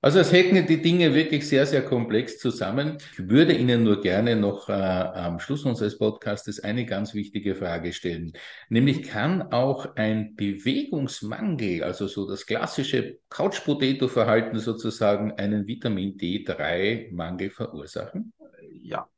Also 0.00 0.20
es 0.20 0.32
hängen 0.32 0.64
die 0.68 0.80
Dinge 0.80 1.12
wirklich 1.12 1.48
sehr, 1.48 1.66
sehr 1.66 1.84
komplex 1.84 2.38
zusammen. 2.38 2.98
Ich 3.14 3.28
würde 3.28 3.52
Ihnen 3.52 3.82
nur 3.82 4.00
gerne 4.00 4.36
noch 4.36 4.68
äh, 4.68 4.72
am 4.72 5.40
Schluss 5.40 5.64
unseres 5.64 5.98
Podcastes 5.98 6.60
eine 6.60 6.86
ganz 6.86 7.14
wichtige 7.14 7.56
Frage 7.56 7.92
stellen. 7.92 8.32
Nämlich 8.68 9.02
kann 9.02 9.50
auch 9.50 9.96
ein 9.96 10.36
Bewegungsmangel, 10.36 11.82
also 11.82 12.06
so 12.06 12.28
das 12.28 12.46
klassische 12.46 13.18
Couch-Potato-Verhalten 13.28 14.60
sozusagen, 14.60 15.32
einen 15.32 15.66
Vitamin 15.66 16.16
D3-Mangel 16.16 17.50
verursachen? 17.50 18.32
Ja, 18.70 19.08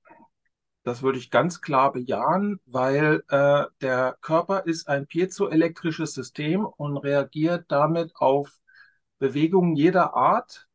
das 0.82 1.02
würde 1.02 1.18
ich 1.18 1.30
ganz 1.30 1.60
klar 1.60 1.92
bejahen, 1.92 2.58
weil 2.64 3.22
äh, 3.28 3.64
der 3.82 4.16
Körper 4.22 4.64
ist 4.64 4.88
ein 4.88 5.06
piezoelektrisches 5.06 6.14
System 6.14 6.64
und 6.64 6.96
reagiert 6.96 7.66
damit 7.68 8.12
auf 8.16 8.58
Bewegungen 9.18 9.76
jeder 9.76 10.14
Art 10.14 10.68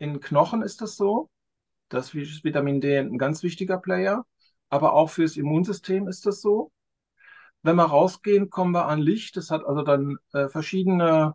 in 0.00 0.20
Knochen 0.20 0.62
ist 0.62 0.82
das 0.82 0.96
so. 0.96 1.30
Das 1.90 2.14
ist 2.14 2.44
Vitamin 2.44 2.80
D 2.80 2.98
ein 2.98 3.18
ganz 3.18 3.42
wichtiger 3.44 3.78
Player. 3.78 4.26
Aber 4.70 4.94
auch 4.94 5.10
fürs 5.10 5.36
Immunsystem 5.36 6.08
ist 6.08 6.26
das 6.26 6.40
so. 6.42 6.72
wenn 7.62 7.76
wir 7.76 7.84
rausgehen, 7.84 8.50
kommen 8.50 8.72
wir 8.72 8.86
an 8.86 9.00
Licht. 9.00 9.36
Das 9.36 9.50
hat 9.50 9.64
also 9.64 9.82
dann 9.82 10.16
äh, 10.32 10.48
verschiedene 10.48 11.34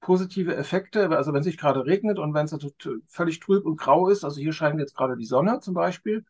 positive 0.00 0.56
Effekte. 0.56 1.10
Also 1.10 1.32
wenn 1.32 1.40
es 1.40 1.46
sich 1.46 1.58
gerade 1.58 1.86
regnet 1.86 2.18
und 2.18 2.34
wenn 2.34 2.46
es 2.46 2.52
also 2.54 2.70
völlig 3.08 3.40
trüb 3.40 3.66
und 3.66 3.76
grau 3.78 4.08
ist, 4.08 4.24
also 4.24 4.40
hier 4.40 4.52
scheint 4.52 4.80
jetzt 4.80 4.96
gerade 4.96 5.16
die 5.16 5.26
Sonne 5.26 5.60
zum 5.60 5.74
Beispiel, 5.74 6.24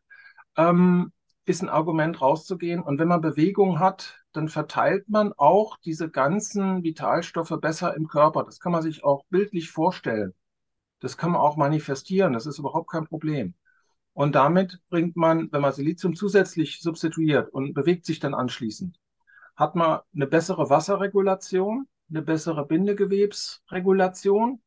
ähm, 0.57 1.13
ist 1.47 1.63
ein 1.63 1.69
Argument 1.71 2.21
rauszugehen. 2.21 2.83
Und 2.83 2.99
wenn 2.99 3.09
man 3.09 3.21
Bewegung 3.23 3.81
hat, 3.81 4.25
dann 4.33 4.49
verteilt 4.49 5.09
man 5.09 5.33
auch 5.37 5.79
diese 5.79 6.11
ganzen 6.11 6.85
Vitalstoffe 6.85 7.57
besser 7.61 7.97
im 7.97 8.09
Körper. 8.09 8.45
Das 8.45 8.61
kann 8.61 8.73
man 8.73 8.83
sich 8.83 9.05
auch 9.05 9.25
bildlich 9.31 9.71
vorstellen. 9.71 10.35
Das 11.01 11.17
kann 11.17 11.33
man 11.33 11.41
auch 11.41 11.57
manifestieren. 11.57 12.33
Das 12.33 12.47
ist 12.47 12.59
überhaupt 12.59 12.91
kein 12.91 13.07
Problem. 13.07 13.55
Und 14.13 14.35
damit 14.35 14.81
bringt 14.91 15.17
man, 15.17 15.51
wenn 15.53 15.63
man 15.63 15.73
Silizium 15.73 16.15
zusätzlich 16.15 16.81
substituiert 16.81 17.49
und 17.53 17.75
bewegt 17.75 18.05
sich 18.05 18.19
dann 18.21 18.35
anschließend, 18.35 18.99
hat 19.57 19.75
man 19.77 20.01
eine 20.15 20.27
bessere 20.27 20.69
Wasserregulation, 20.71 21.89
eine 22.11 22.23
bessere 22.23 22.67
Bindegewebsregulation, 22.67 24.61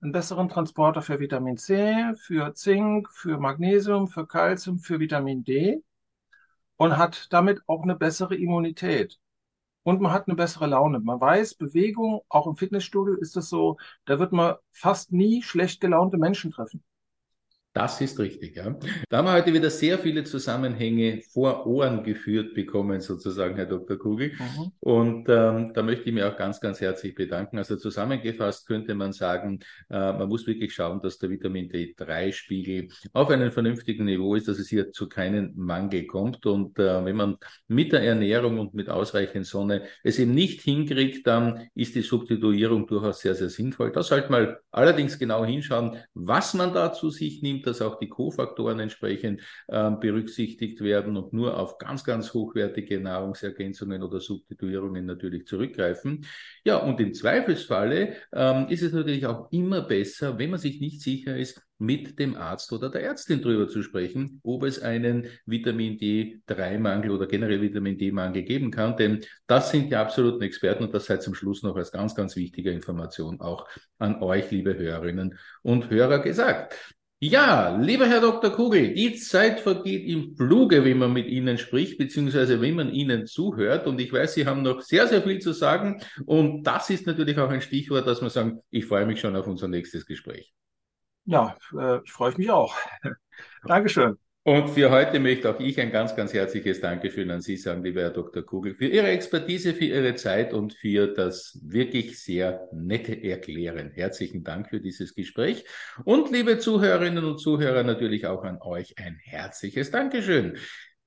einen 0.00 0.12
besseren 0.12 0.48
Transporter 0.48 1.02
für 1.02 1.20
Vitamin 1.20 1.56
C, 1.56 2.14
für 2.16 2.54
Zink, 2.54 3.10
für 3.10 3.38
Magnesium, 3.38 4.08
für 4.08 4.26
Calcium, 4.26 4.78
für 4.78 5.00
Vitamin 5.00 5.44
D 5.44 5.82
und 6.76 6.96
hat 6.96 7.32
damit 7.32 7.60
auch 7.66 7.82
eine 7.82 7.96
bessere 7.96 8.36
Immunität. 8.36 9.18
Und 9.86 10.00
man 10.00 10.10
hat 10.12 10.26
eine 10.26 10.34
bessere 10.34 10.66
Laune. 10.66 10.98
Man 10.98 11.20
weiß, 11.20 11.54
Bewegung, 11.54 12.22
auch 12.28 12.48
im 12.48 12.56
Fitnessstudio 12.56 13.14
ist 13.14 13.36
es 13.36 13.48
so, 13.48 13.76
da 14.04 14.18
wird 14.18 14.32
man 14.32 14.56
fast 14.72 15.12
nie 15.12 15.42
schlecht 15.42 15.80
gelaunte 15.80 16.18
Menschen 16.18 16.50
treffen. 16.50 16.82
Das 17.76 18.00
ist 18.00 18.18
richtig, 18.18 18.56
ja. 18.56 18.74
Da 19.10 19.18
haben 19.18 19.26
wir 19.26 19.34
heute 19.34 19.52
wieder 19.52 19.68
sehr 19.68 19.98
viele 19.98 20.24
Zusammenhänge 20.24 21.20
vor 21.30 21.66
Ohren 21.66 22.02
geführt 22.02 22.54
bekommen, 22.54 23.02
sozusagen, 23.02 23.54
Herr 23.56 23.66
Dr. 23.66 23.98
Kugel. 23.98 24.30
Mhm. 24.30 24.72
Und 24.80 25.28
ähm, 25.28 25.74
da 25.74 25.82
möchte 25.82 26.08
ich 26.08 26.14
mich 26.14 26.22
auch 26.22 26.38
ganz, 26.38 26.58
ganz 26.58 26.80
herzlich 26.80 27.14
bedanken. 27.14 27.58
Also 27.58 27.76
zusammengefasst 27.76 28.66
könnte 28.66 28.94
man 28.94 29.12
sagen, 29.12 29.60
äh, 29.90 30.10
man 30.14 30.26
muss 30.26 30.46
wirklich 30.46 30.72
schauen, 30.72 31.02
dass 31.02 31.18
der 31.18 31.28
Vitamin 31.28 31.70
D3-Spiegel 31.70 32.88
auf 33.12 33.28
einem 33.28 33.52
vernünftigen 33.52 34.06
Niveau 34.06 34.34
ist, 34.34 34.48
dass 34.48 34.58
es 34.58 34.70
hier 34.70 34.90
zu 34.92 35.06
keinem 35.06 35.52
Mangel 35.54 36.06
kommt. 36.06 36.46
Und 36.46 36.78
äh, 36.78 37.04
wenn 37.04 37.16
man 37.16 37.36
mit 37.68 37.92
der 37.92 38.00
Ernährung 38.00 38.58
und 38.58 38.72
mit 38.72 38.88
ausreichend 38.88 39.44
Sonne 39.44 39.82
es 40.02 40.18
eben 40.18 40.32
nicht 40.32 40.62
hinkriegt, 40.62 41.26
dann 41.26 41.68
ist 41.74 41.94
die 41.94 42.00
Substituierung 42.00 42.86
durchaus 42.86 43.20
sehr, 43.20 43.34
sehr 43.34 43.50
sinnvoll. 43.50 43.92
Da 43.92 44.02
sollte 44.02 44.32
man 44.32 44.56
allerdings 44.70 45.18
genau 45.18 45.44
hinschauen, 45.44 45.98
was 46.14 46.54
man 46.54 46.72
da 46.72 46.94
zu 46.94 47.10
sich 47.10 47.42
nimmt 47.42 47.65
dass 47.66 47.82
auch 47.82 47.98
die 47.98 48.08
Kofaktoren 48.08 48.80
entsprechend 48.80 49.42
äh, 49.68 49.90
berücksichtigt 49.90 50.80
werden 50.80 51.16
und 51.16 51.32
nur 51.32 51.58
auf 51.58 51.78
ganz, 51.78 52.04
ganz 52.04 52.32
hochwertige 52.32 53.00
Nahrungsergänzungen 53.00 54.02
oder 54.02 54.20
Substituierungen 54.20 55.06
natürlich 55.06 55.46
zurückgreifen. 55.46 56.24
Ja, 56.64 56.78
und 56.78 57.00
im 57.00 57.14
Zweifelsfalle 57.14 58.14
ähm, 58.32 58.66
ist 58.68 58.82
es 58.82 58.92
natürlich 58.92 59.26
auch 59.26 59.50
immer 59.50 59.82
besser, 59.82 60.38
wenn 60.38 60.50
man 60.50 60.58
sich 60.58 60.80
nicht 60.80 61.02
sicher 61.02 61.36
ist, 61.36 61.60
mit 61.78 62.18
dem 62.18 62.36
Arzt 62.36 62.72
oder 62.72 62.88
der 62.88 63.02
Ärztin 63.02 63.42
darüber 63.42 63.68
zu 63.68 63.82
sprechen, 63.82 64.40
ob 64.42 64.64
es 64.64 64.80
einen 64.80 65.26
Vitamin 65.44 65.98
D3-Mangel 65.98 67.10
oder 67.10 67.26
generell 67.26 67.60
Vitamin 67.60 67.98
D-Mangel 67.98 68.42
geben 68.42 68.70
kann. 68.70 68.96
Denn 68.96 69.24
das 69.46 69.70
sind 69.70 69.90
die 69.90 69.96
absoluten 69.96 70.42
Experten 70.42 70.84
und 70.84 70.94
das 70.94 71.06
sei 71.06 71.18
zum 71.18 71.34
Schluss 71.34 71.62
noch 71.62 71.76
als 71.76 71.92
ganz, 71.92 72.14
ganz 72.14 72.36
wichtige 72.36 72.70
Information 72.70 73.40
auch 73.40 73.68
an 73.98 74.22
euch, 74.22 74.50
liebe 74.50 74.76
Hörerinnen 74.76 75.38
und 75.62 75.90
Hörer, 75.90 76.20
gesagt. 76.20 76.94
Ja, 77.18 77.74
lieber 77.78 78.06
Herr 78.06 78.20
Dr. 78.20 78.50
Kugel, 78.50 78.92
die 78.92 79.14
Zeit 79.14 79.60
vergeht 79.60 80.06
im 80.06 80.36
Fluge, 80.36 80.84
wenn 80.84 80.98
man 80.98 81.14
mit 81.14 81.26
Ihnen 81.28 81.56
spricht, 81.56 81.96
beziehungsweise 81.96 82.60
wenn 82.60 82.74
man 82.74 82.92
Ihnen 82.92 83.26
zuhört. 83.26 83.86
Und 83.86 83.98
ich 84.00 84.12
weiß, 84.12 84.34
Sie 84.34 84.44
haben 84.46 84.60
noch 84.60 84.82
sehr, 84.82 85.08
sehr 85.08 85.22
viel 85.22 85.38
zu 85.38 85.54
sagen. 85.54 86.02
Und 86.26 86.64
das 86.64 86.90
ist 86.90 87.06
natürlich 87.06 87.38
auch 87.38 87.48
ein 87.48 87.62
Stichwort, 87.62 88.06
dass 88.06 88.20
man 88.20 88.28
sagen, 88.28 88.60
ich 88.70 88.84
freue 88.84 89.06
mich 89.06 89.18
schon 89.20 89.34
auf 89.34 89.46
unser 89.46 89.66
nächstes 89.66 90.04
Gespräch. 90.04 90.52
Ja, 91.24 91.56
äh, 91.78 92.00
ich 92.04 92.12
freue 92.12 92.34
mich 92.36 92.50
auch. 92.50 92.74
Dankeschön. 93.64 94.18
Und 94.46 94.70
für 94.70 94.92
heute 94.92 95.18
möchte 95.18 95.50
auch 95.50 95.58
ich 95.58 95.80
ein 95.80 95.90
ganz, 95.90 96.14
ganz 96.14 96.32
herzliches 96.32 96.80
Dankeschön 96.80 97.32
an 97.32 97.40
Sie 97.40 97.56
sagen, 97.56 97.82
lieber 97.82 98.02
Herr 98.02 98.10
Dr. 98.10 98.44
Kugel, 98.44 98.76
für 98.76 98.86
Ihre 98.86 99.08
Expertise, 99.08 99.74
für 99.74 99.86
Ihre 99.86 100.14
Zeit 100.14 100.52
und 100.52 100.72
für 100.72 101.08
das 101.08 101.58
wirklich 101.64 102.22
sehr 102.22 102.68
nette 102.72 103.24
Erklären. 103.24 103.90
Herzlichen 103.90 104.44
Dank 104.44 104.70
für 104.70 104.78
dieses 104.78 105.16
Gespräch. 105.16 105.64
Und 106.04 106.30
liebe 106.30 106.58
Zuhörerinnen 106.58 107.24
und 107.24 107.40
Zuhörer, 107.40 107.82
natürlich 107.82 108.28
auch 108.28 108.44
an 108.44 108.62
euch 108.62 108.96
ein 108.98 109.18
herzliches 109.20 109.90
Dankeschön. 109.90 110.56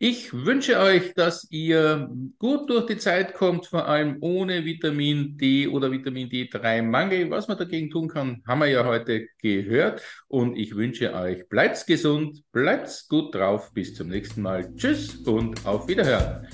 Ich 0.01 0.31
wünsche 0.31 0.79
euch, 0.79 1.13
dass 1.13 1.45
ihr 1.51 2.09
gut 2.37 2.69
durch 2.69 2.85
die 2.85 2.97
Zeit 2.97 3.33
kommt, 3.33 3.65
vor 3.65 3.85
allem 3.85 4.15
ohne 4.21 4.63
Vitamin 4.63 5.35
D 5.35 5.67
oder 5.67 5.91
Vitamin 5.91 6.29
D3 6.29 6.81
Mangel. 6.83 7.29
Was 7.29 7.49
man 7.49 7.57
dagegen 7.57 7.89
tun 7.89 8.07
kann, 8.07 8.41
haben 8.47 8.59
wir 8.59 8.67
ja 8.67 8.85
heute 8.85 9.27
gehört. 9.41 10.01
Und 10.29 10.55
ich 10.55 10.73
wünsche 10.73 11.13
euch, 11.13 11.49
bleibt 11.49 11.85
gesund, 11.85 12.41
bleibt 12.53 13.07
gut 13.09 13.35
drauf. 13.35 13.73
Bis 13.73 13.93
zum 13.93 14.07
nächsten 14.07 14.41
Mal. 14.41 14.73
Tschüss 14.73 15.17
und 15.17 15.65
auf 15.65 15.89
Wiederhören. 15.89 16.47